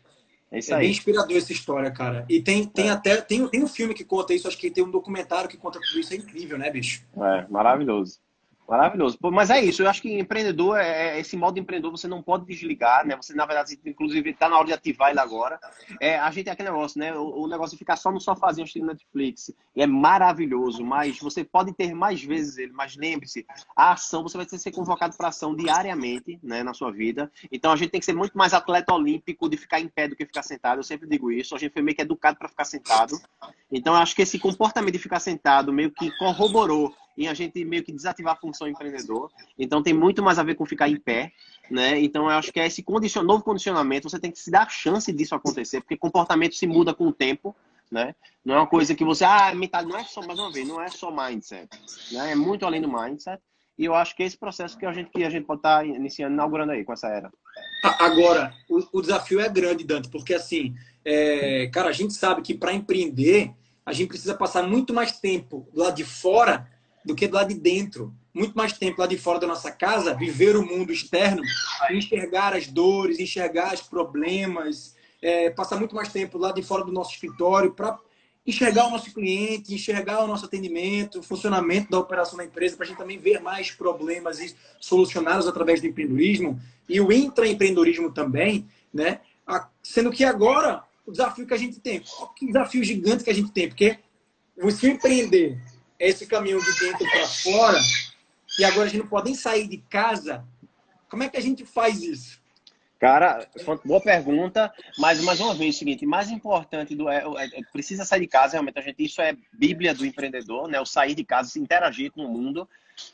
[0.54, 2.26] É, isso é bem inspirador essa história, cara.
[2.30, 2.92] E tem, tem é.
[2.92, 5.80] até tem, tem um filme que conta isso, acho que tem um documentário que conta
[5.82, 7.04] tudo isso, é incrível, né, bicho?
[7.18, 8.20] É, maravilhoso.
[8.68, 9.18] Maravilhoso.
[9.32, 12.22] Mas é isso, eu acho que empreendedor, é, é, esse modo de empreendedor você não
[12.22, 13.16] pode desligar, né?
[13.16, 15.60] Você, na verdade, inclusive, está na hora de ativar ele agora.
[16.00, 17.14] É, a gente tem aquele negócio, né?
[17.14, 21.74] O, o negócio de ficar só no sofazinho assistindo Netflix é maravilhoso, mas você pode
[21.74, 22.72] ter mais vezes ele.
[22.72, 23.46] Mas lembre-se,
[23.76, 27.30] a ação, você vai ser convocado para ação diariamente, né, na sua vida.
[27.52, 30.16] Então a gente tem que ser muito mais atleta olímpico de ficar em pé do
[30.16, 30.80] que ficar sentado.
[30.80, 31.54] Eu sempre digo isso.
[31.54, 33.20] A gente foi meio que educado para ficar sentado.
[33.70, 37.64] Então eu acho que esse comportamento de ficar sentado meio que corroborou em a gente
[37.64, 39.32] meio que desativar a função empreendedor.
[39.58, 41.32] Então tem muito mais a ver com ficar em pé,
[41.70, 42.00] né?
[42.00, 43.24] Então eu acho que é esse condicion...
[43.24, 46.94] novo condicionamento, você tem que se dar a chance disso acontecer, porque comportamento se muda
[46.94, 47.56] com o tempo,
[47.92, 48.16] né?
[48.44, 50.82] Não é uma coisa que você, ah, metade, não é só, mais uma vez, não
[50.82, 51.70] é só mindset,
[52.12, 52.32] né?
[52.32, 53.42] É muito além do mindset.
[53.78, 55.78] E eu acho que é esse processo que a gente, que a gente pode estar
[55.78, 57.32] tá iniciando, inaugurando aí com essa era.
[58.00, 62.54] Agora, o, o desafio é grande, Dante, porque assim, é, cara, a gente sabe que
[62.54, 63.52] para empreender,
[63.86, 66.70] a gente precisa passar muito mais tempo lado de fora
[67.06, 68.14] do que do lado de dentro.
[68.34, 71.42] Muito mais tempo lá de fora da nossa casa, viver o mundo externo,
[71.92, 76.92] enxergar as dores, enxergar os problemas, é, passar muito mais tempo lá de fora do
[76.92, 77.98] nosso escritório para
[78.46, 82.86] enxergar o nosso cliente, enxergar o nosso atendimento, o funcionamento da operação da empresa, para
[82.86, 88.68] a gente também ver mais problemas e solucioná-los através do empreendedorismo e o intraempreendedorismo também,
[88.94, 89.22] né?
[89.82, 92.02] Sendo que agora o desafio que a gente tem,
[92.36, 94.00] que desafio gigante que a gente tem, porque
[94.72, 95.58] se empreender
[96.08, 97.80] esse caminho de dentro para fora,
[98.60, 100.46] e agora a gente não pode nem sair de casa,
[101.10, 102.42] como é que a gente faz isso?
[103.00, 103.46] Cara,
[103.84, 108.22] boa pergunta, mas mais uma vez, o seguinte, mais importante do é, é, precisa sair
[108.22, 110.80] de casa, realmente a gente isso é bíblia do empreendedor, né?
[110.80, 112.68] O sair de casa, se interagir com o mundo.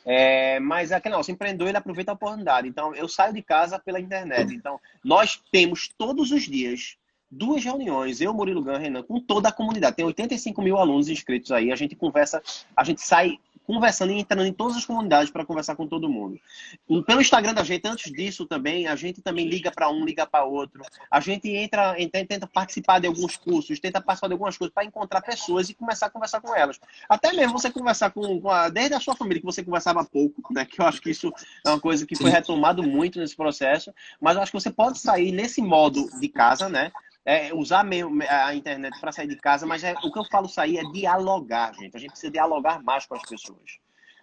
[0.06, 2.68] É, mas é que não, o empreendedor ele aproveita a oportunidade.
[2.68, 4.54] Então, eu saio de casa pela internet.
[4.54, 6.96] Então, nós temos todos os dias
[7.30, 9.96] duas reuniões, eu, Murilo Gan, Renan, com toda a comunidade.
[9.96, 11.70] Tem 85 mil alunos inscritos aí.
[11.70, 12.42] A gente conversa,
[12.76, 13.38] a gente sai
[13.70, 16.40] conversando e entrando em todas as comunidades para conversar com todo mundo.
[16.88, 20.26] E pelo Instagram da gente, antes disso também, a gente também liga para um, liga
[20.26, 20.82] para outro.
[21.08, 24.84] A gente entra, entra, tenta participar de alguns cursos, tenta participar de algumas coisas para
[24.84, 26.80] encontrar pessoas e começar a conversar com elas.
[27.08, 30.52] Até mesmo você conversar com, com a, desde a sua família, que você conversava pouco,
[30.52, 30.64] né?
[30.64, 31.32] Que eu acho que isso
[31.64, 33.94] é uma coisa que foi retomado muito nesse processo.
[34.20, 36.90] Mas eu acho que você pode sair nesse modo de casa, né?
[37.30, 37.86] É, usar
[38.28, 41.72] a internet para sair de casa, mas é, o que eu falo sair é dialogar,
[41.74, 41.96] gente.
[41.96, 43.78] A gente precisa dialogar mais com as pessoas.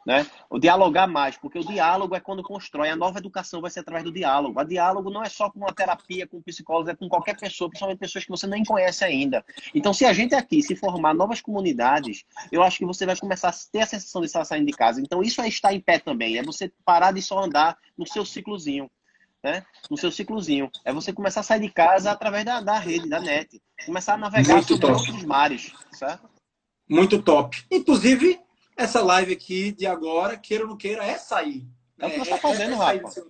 [0.06, 0.26] Né?
[0.50, 2.90] O dialogar mais, porque o diálogo é quando constrói.
[2.90, 4.60] A nova educação vai ser através do diálogo.
[4.60, 7.70] A diálogo não é só com uma terapia, com um psicólogo, é com qualquer pessoa,
[7.70, 9.44] principalmente pessoas que você nem conhece ainda.
[9.74, 13.50] Então, se a gente aqui se formar novas comunidades, eu acho que você vai começar
[13.50, 15.00] a ter a sensação de estar saindo de casa.
[15.00, 16.38] Então, isso é estar em pé também.
[16.38, 18.90] É você parar de só andar no seu ciclozinho
[19.48, 19.66] né?
[19.90, 20.70] No seu ciclozinho.
[20.84, 23.62] É você começar a sair de casa através da, da rede, da net.
[23.86, 24.94] Começar a navegar Muito top.
[24.94, 26.30] outros mares, certo?
[26.90, 27.66] Muito top.
[27.72, 28.40] Inclusive,
[28.76, 31.66] essa live aqui de agora, queira ou não queira, é sair.
[32.00, 33.22] É o que você está fazendo, é, é Rafa.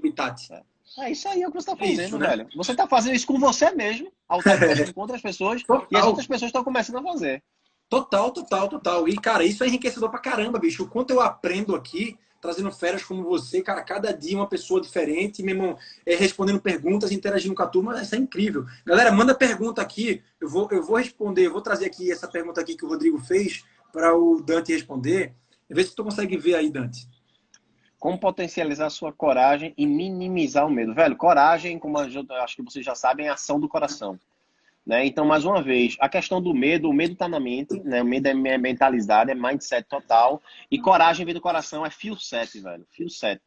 [0.52, 1.06] É.
[1.06, 2.28] é isso aí é o que você está fazendo, isso, né?
[2.28, 2.48] velho.
[2.56, 5.88] Você está fazendo isso com você mesmo, alternando com outras pessoas, total.
[5.90, 7.44] e as outras pessoas estão começando a fazer.
[7.90, 9.08] Total, total, total.
[9.08, 10.84] E, cara, isso é enriquecedor pra caramba, bicho.
[10.84, 15.44] O quanto eu aprendo aqui, trazendo férias como você, cara, cada dia uma pessoa diferente,
[15.44, 18.66] mesmo é, respondendo perguntas, interagindo com a turma, isso é incrível.
[18.86, 22.62] Galera, manda pergunta aqui, eu vou, eu vou responder, eu vou trazer aqui essa pergunta
[22.62, 25.34] aqui que o Rodrigo fez para o Dante responder.
[25.70, 27.08] Vê se tu consegue ver aí, Dante.
[28.00, 30.94] Como potencializar sua coragem e minimizar o medo?
[30.94, 34.20] Velho, coragem, como eu acho que vocês já sabem, é ação do coração.
[34.88, 35.06] Né?
[35.06, 38.02] Então, mais uma vez, a questão do medo, o medo está na mente, né?
[38.02, 42.58] o medo é mentalidade, é mindset total, e coragem vem do coração, é feel set,
[42.62, 43.42] velho, feel set.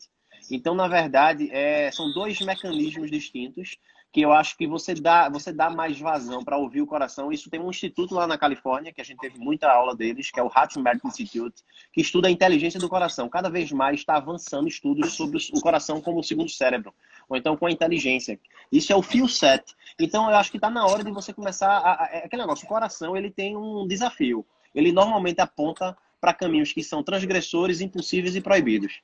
[0.51, 3.79] Então, na verdade, é, são dois mecanismos distintos
[4.13, 7.31] que eu acho que você dá, você dá mais vazão para ouvir o coração.
[7.31, 10.41] Isso tem um instituto lá na Califórnia, que a gente teve muita aula deles, que
[10.41, 11.63] é o Hattenberg Institute,
[11.93, 13.29] que estuda a inteligência do coração.
[13.29, 16.93] Cada vez mais está avançando estudos sobre o coração como o segundo cérebro,
[17.31, 18.39] ou então com a inteligência.
[18.71, 19.75] Isso é o feel set.
[19.99, 22.67] Então, eu acho que está na hora de você começar a, a, é aquele negócio.
[22.67, 24.45] O coração ele tem um desafio.
[24.75, 29.01] Ele normalmente aponta para caminhos que são transgressores, impossíveis e proibidos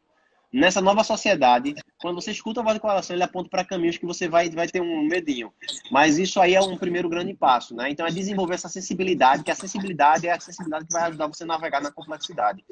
[0.52, 4.06] nessa nova sociedade, quando você escuta a voz do coração, ele aponta para caminhos que
[4.06, 5.52] você vai, vai ter um medinho.
[5.90, 7.90] Mas isso aí é um primeiro grande passo, né?
[7.90, 11.44] Então é desenvolver essa sensibilidade, que a sensibilidade é a sensibilidade que vai ajudar você
[11.44, 12.64] a navegar na complexidade.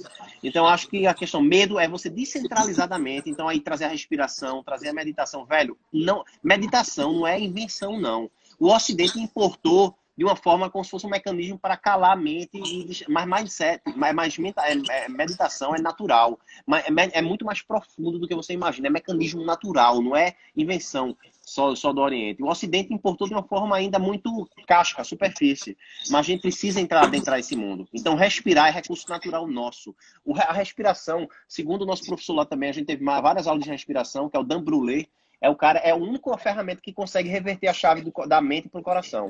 [0.43, 4.89] Então acho que a questão medo é você descentralizadamente, então aí trazer a respiração, trazer
[4.89, 5.77] a meditação, velho.
[5.93, 8.31] Não, meditação não é invenção não.
[8.59, 12.57] O Ocidente importou de uma forma como se fosse um mecanismo para calar a mente
[12.57, 17.62] e mas mindset, mas, mas é, é, meditação é natural, mas é, é, muito mais
[17.62, 22.43] profundo do que você imagina, é mecanismo natural, não é invenção só, só do Oriente.
[22.43, 25.77] O Ocidente importou de uma forma ainda muito casca, superfície,
[26.11, 27.89] mas a gente precisa entrar dentro desse mundo.
[27.93, 29.95] Então respirar é recurso natural nosso.
[30.25, 33.71] O, a respiração, segundo o nosso professor lá também, a gente teve várias aulas de
[33.71, 35.07] respiração, que é o Dan Brulé,
[35.41, 38.69] é o cara, é a única ferramenta que consegue reverter a chave do, da mente
[38.69, 39.29] para o coração.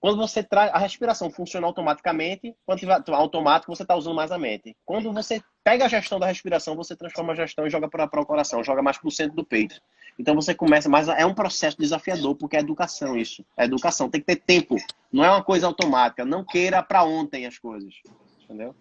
[0.00, 2.80] Quando você traz a respiração funciona automaticamente, quando
[3.12, 4.74] automático você está usando mais a mente.
[4.84, 8.26] Quando você pega a gestão da respiração, você transforma a gestão e joga para o
[8.26, 9.78] coração, joga mais para o centro do peito.
[10.18, 14.08] Então você começa, mas é um processo desafiador porque é educação isso, é educação.
[14.08, 14.76] Tem que ter tempo,
[15.12, 16.24] não é uma coisa automática.
[16.24, 17.94] Não queira para ontem as coisas,
[18.42, 18.74] entendeu?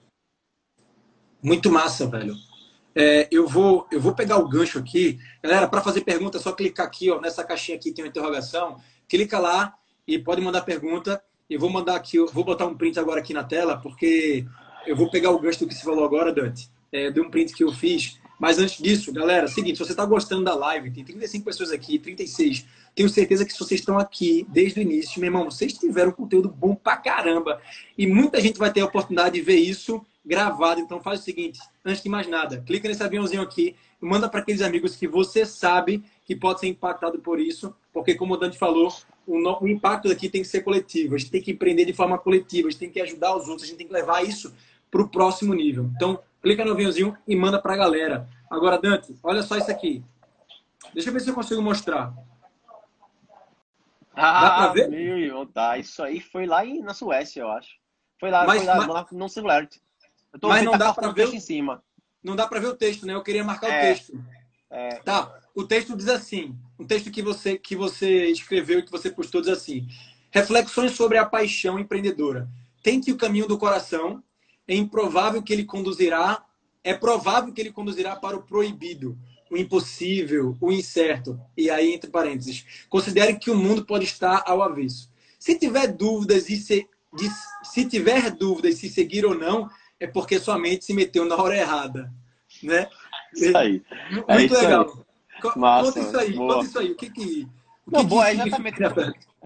[1.43, 2.33] Muito massa, velho.
[2.95, 5.67] É, eu vou eu vou pegar o gancho aqui, galera.
[5.67, 8.77] Para fazer pergunta, é só clicar aqui, ó, nessa caixinha aqui tem uma interrogação.
[9.07, 9.75] Clica lá
[10.09, 11.21] e pode mandar pergunta.
[11.47, 14.45] Eu vou mandar aqui, eu vou botar um print agora aqui na tela, porque
[14.87, 17.53] eu vou pegar o gancho do que você falou agora, Dante, é, de um print
[17.53, 18.19] que eu fiz.
[18.39, 21.99] Mas antes disso, galera, seguinte, se você está gostando da live, tem 35 pessoas aqui,
[21.99, 22.65] 36.
[22.95, 26.49] Tenho certeza que se vocês estão aqui desde o início, meu irmão, vocês tiveram conteúdo
[26.49, 27.61] bom pra caramba.
[27.97, 30.79] E muita gente vai ter a oportunidade de ver isso gravado.
[30.79, 34.39] Então faz o seguinte, antes de mais nada, clica nesse aviãozinho aqui e manda para
[34.39, 38.57] aqueles amigos que você sabe que pode ser impactado por isso, porque como o Dante
[38.57, 38.93] falou,
[39.29, 41.15] o, impacto daqui tem que ser coletivo.
[41.15, 43.63] A gente tem que empreender de forma coletiva, a gente tem que ajudar os outros,
[43.63, 44.53] a gente tem que levar isso
[44.89, 45.89] para o próximo nível.
[45.95, 48.27] Então, clica no aviãozinho e manda para a galera.
[48.49, 50.03] Agora, Dante, olha só isso aqui.
[50.93, 52.11] Deixa eu ver se eu consigo mostrar.
[54.15, 54.89] Ah, Dá pra ver?
[54.89, 55.77] Meu, tá.
[55.77, 57.77] Isso aí foi lá em, na Suécia, eu acho.
[58.19, 59.81] Foi lá, mas, foi lá mas, no Singularity.
[60.41, 61.33] mas não dá para ver o...
[61.33, 61.83] em cima.
[62.23, 63.13] Não dá para ver o texto, né?
[63.13, 64.25] Eu queria marcar é, o texto.
[64.69, 64.89] É.
[64.97, 65.39] Tá.
[65.55, 69.41] O texto diz assim: um texto que você, que você escreveu e que você postou
[69.41, 69.85] diz assim:
[70.31, 72.49] reflexões sobre a paixão empreendedora.
[72.81, 74.23] Tente o caminho do coração.
[74.65, 76.45] É improvável que ele conduzirá,
[76.83, 79.17] é provável que ele conduzirá para o proibido,
[79.49, 81.39] o impossível, o incerto.
[81.57, 85.11] E aí, entre parênteses, considere que o mundo pode estar ao avesso.
[85.39, 87.27] Se tiver dúvidas e se, de,
[87.63, 89.67] se tiver dúvidas se seguir ou não,
[89.99, 92.13] é porque sua mente se meteu na hora errada,
[92.61, 92.87] né?
[93.33, 93.81] Isso aí.
[94.11, 94.93] Muito é isso legal.
[94.95, 95.08] Aí.
[95.55, 96.55] Massa, conta isso aí, boa.
[96.55, 96.91] conta isso aí.
[96.91, 97.47] O que que.
[97.85, 98.77] O não, que boa, que é exatamente.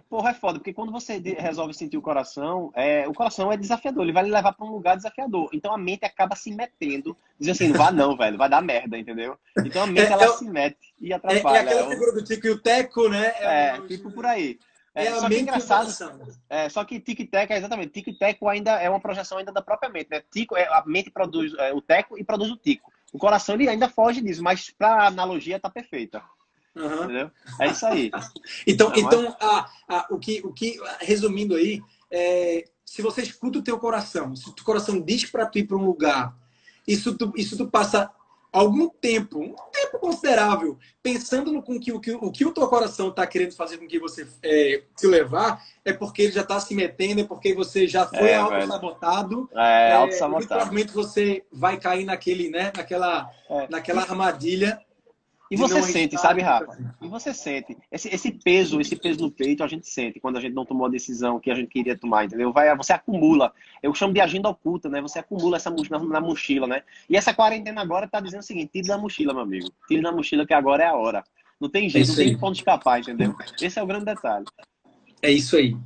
[0.09, 4.03] Porra, é foda, porque quando você resolve sentir o coração, é, o coração é desafiador,
[4.03, 5.49] ele vai lhe levar para um lugar desafiador.
[5.51, 8.97] Então a mente acaba se metendo, dizendo assim, não vá não, velho, vai dar merda,
[8.97, 9.37] entendeu?
[9.57, 11.57] Então a mente é, ela é, se mete e atrapalha.
[11.57, 13.33] É, é aquela figura do Tico e o Teco, né?
[13.39, 14.59] É, é tipo por aí.
[14.95, 15.91] É, é só que engraçado.
[16.47, 17.89] É, só que tic-tac é exatamente.
[17.89, 20.21] Tic-tac ainda é uma projeção ainda da própria mente, né?
[20.31, 22.92] Tico, é, a mente produz é, o teco e produz o tico.
[23.13, 26.23] O coração ele ainda foge disso, mas para analogia tá perfeita.
[26.75, 27.03] Uhum.
[27.03, 27.31] Entendeu?
[27.61, 28.09] É isso aí.
[28.65, 29.35] então, Não, então mas...
[29.39, 34.35] a, a, o, que, o que, resumindo aí, é, se você escuta o teu coração,
[34.35, 36.35] se o teu coração diz para tu ir para um lugar,
[36.87, 38.11] isso tu, isso tu passa
[38.53, 42.67] algum tempo, um tempo considerável, pensando no com que, o, que, o que o teu
[42.67, 46.59] coração está querendo fazer com que você é, se levar, é porque ele já está
[46.59, 49.49] se metendo, é porque você já foi é, auto-sabotado.
[49.55, 50.47] É, é auto-sabotado.
[50.47, 53.67] Provavelmente você vai cair naquele, né, naquela, é.
[53.69, 54.79] naquela armadilha
[55.53, 56.75] e você sente, sabe, Rafa?
[56.99, 57.77] E você sente.
[57.91, 60.87] Esse, esse peso, esse peso no peito, a gente sente quando a gente não tomou
[60.87, 62.51] a decisão que a gente queria tomar, entendeu?
[62.51, 63.53] Vai, você acumula.
[63.81, 64.99] Eu chamo de agenda oculta, né?
[65.01, 66.81] Você acumula essa na, na mochila, né?
[67.07, 69.71] E essa quarentena agora tá dizendo o seguinte: tire da mochila, meu amigo.
[69.87, 71.23] Tire da mochila que agora é a hora.
[71.61, 73.35] Não tem jeito, é não tem ponto de escapar, entendeu?
[73.61, 74.45] Esse é o grande detalhe.
[75.21, 75.77] É isso aí.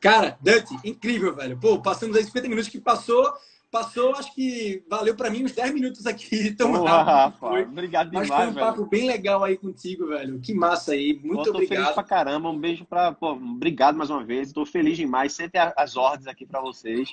[0.00, 1.56] Cara, Dante, incrível, velho.
[1.58, 3.32] Pô, passamos aí 50 minutos que passou
[3.76, 6.52] passou, acho que valeu para mim uns 10 minutos aqui.
[6.52, 7.46] Tão Boa, Rafa.
[7.46, 8.66] Obrigado demais, Mas foi um velho.
[8.66, 10.40] papo bem legal aí contigo, velho.
[10.40, 11.20] Que massa aí.
[11.22, 11.68] Muito Pô, obrigado.
[11.68, 12.48] feliz pra caramba.
[12.48, 13.12] Um beijo pra...
[13.12, 14.52] Pô, obrigado mais uma vez.
[14.52, 15.34] Tô feliz demais.
[15.34, 17.10] Sempre as ordens aqui para vocês.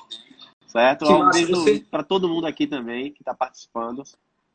[0.65, 1.05] Certo?
[1.05, 1.39] Que um massa.
[1.39, 1.85] beijo Você...
[1.91, 4.03] para todo mundo aqui também que tá participando.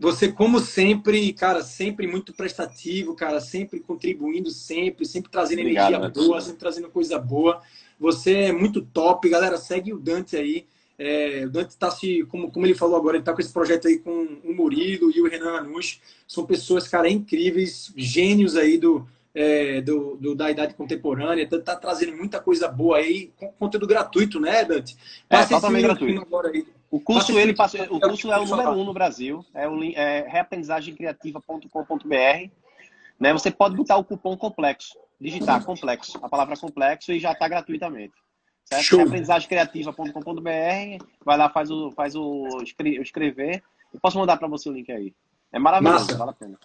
[0.01, 6.09] Você, como sempre, cara, sempre muito prestativo, cara, sempre contribuindo, sempre, sempre trazendo Obrigado, energia
[6.11, 7.61] boa, sempre trazendo coisa boa.
[7.99, 9.59] Você é muito top, galera.
[9.59, 10.67] Segue o Dante aí.
[10.99, 13.87] É, o Dante está se, como, como ele falou agora, ele está com esse projeto
[13.87, 16.01] aí com o Murilo e o Renan Anush.
[16.27, 21.45] São pessoas, cara, incríveis, gênios aí do, é, do, do, da idade contemporânea.
[21.45, 24.97] Está tá trazendo muita coisa boa aí, conteúdo gratuito, né, Dante?
[25.31, 26.21] É, totalmente gratuito.
[26.21, 26.67] Agora aí.
[26.91, 30.27] O curso, ele passou, o curso é o número um no Brasil, é o é
[30.27, 32.51] reaprendizagemcriativa.com.br.
[33.21, 33.33] Né?
[33.33, 38.15] Você pode botar o cupom complexo, digitar complexo, a palavra complexo e já está gratuitamente.
[38.69, 38.99] Certo?
[38.99, 43.63] Reaprendizagemcriativa.com.br, vai lá, faz o, faz o escrever.
[43.93, 45.15] Eu posso mandar para você o link aí.
[45.51, 46.19] É maravilhoso, Massa.
[46.19, 46.59] vale a pena.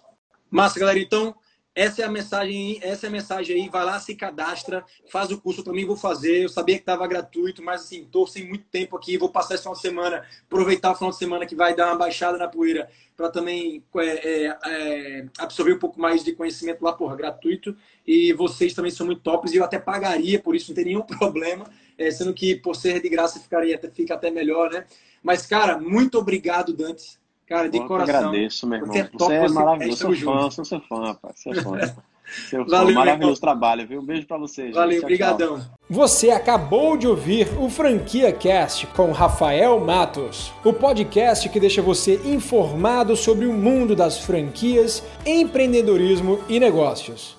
[0.50, 0.98] Massa, galera.
[0.98, 1.34] Então,
[1.74, 3.68] essa é a mensagem, essa é a mensagem aí.
[3.70, 5.60] Vai lá, se cadastra, faz o curso.
[5.60, 6.44] Eu também vou fazer.
[6.44, 9.16] Eu sabia que estava gratuito, mas assim, tô sem muito tempo aqui.
[9.16, 11.96] Vou passar esse final de semana, aproveitar o final de semana que vai dar uma
[11.96, 16.92] baixada na poeira para também é, é, é, absorver um pouco mais de conhecimento lá,
[16.92, 17.74] porra, gratuito.
[18.06, 21.02] E vocês também são muito tops e eu até pagaria por isso, não tem nenhum
[21.18, 21.64] problema.
[21.96, 24.84] É, sendo que por ser de graça ficaria, fica até melhor, né?
[25.22, 27.18] Mas, cara, muito obrigado, Dante.
[27.46, 28.14] Cara, de Bom, coração.
[28.14, 28.92] Eu agradeço, meu irmão.
[28.92, 29.96] Você é, top, você é maravilhoso.
[29.98, 31.40] Sou fã, sou seu fã, rapaz.
[31.40, 31.78] Seu fã.
[32.48, 34.00] Seu Valeu, maravilhoso trabalho, viu?
[34.00, 34.74] Um beijo para vocês.
[34.74, 35.60] Valeu, obrigadão.
[35.90, 42.20] Você acabou de ouvir o Franquia Cast com Rafael Matos, o podcast que deixa você
[42.24, 47.36] informado sobre o mundo das franquias, empreendedorismo e negócios.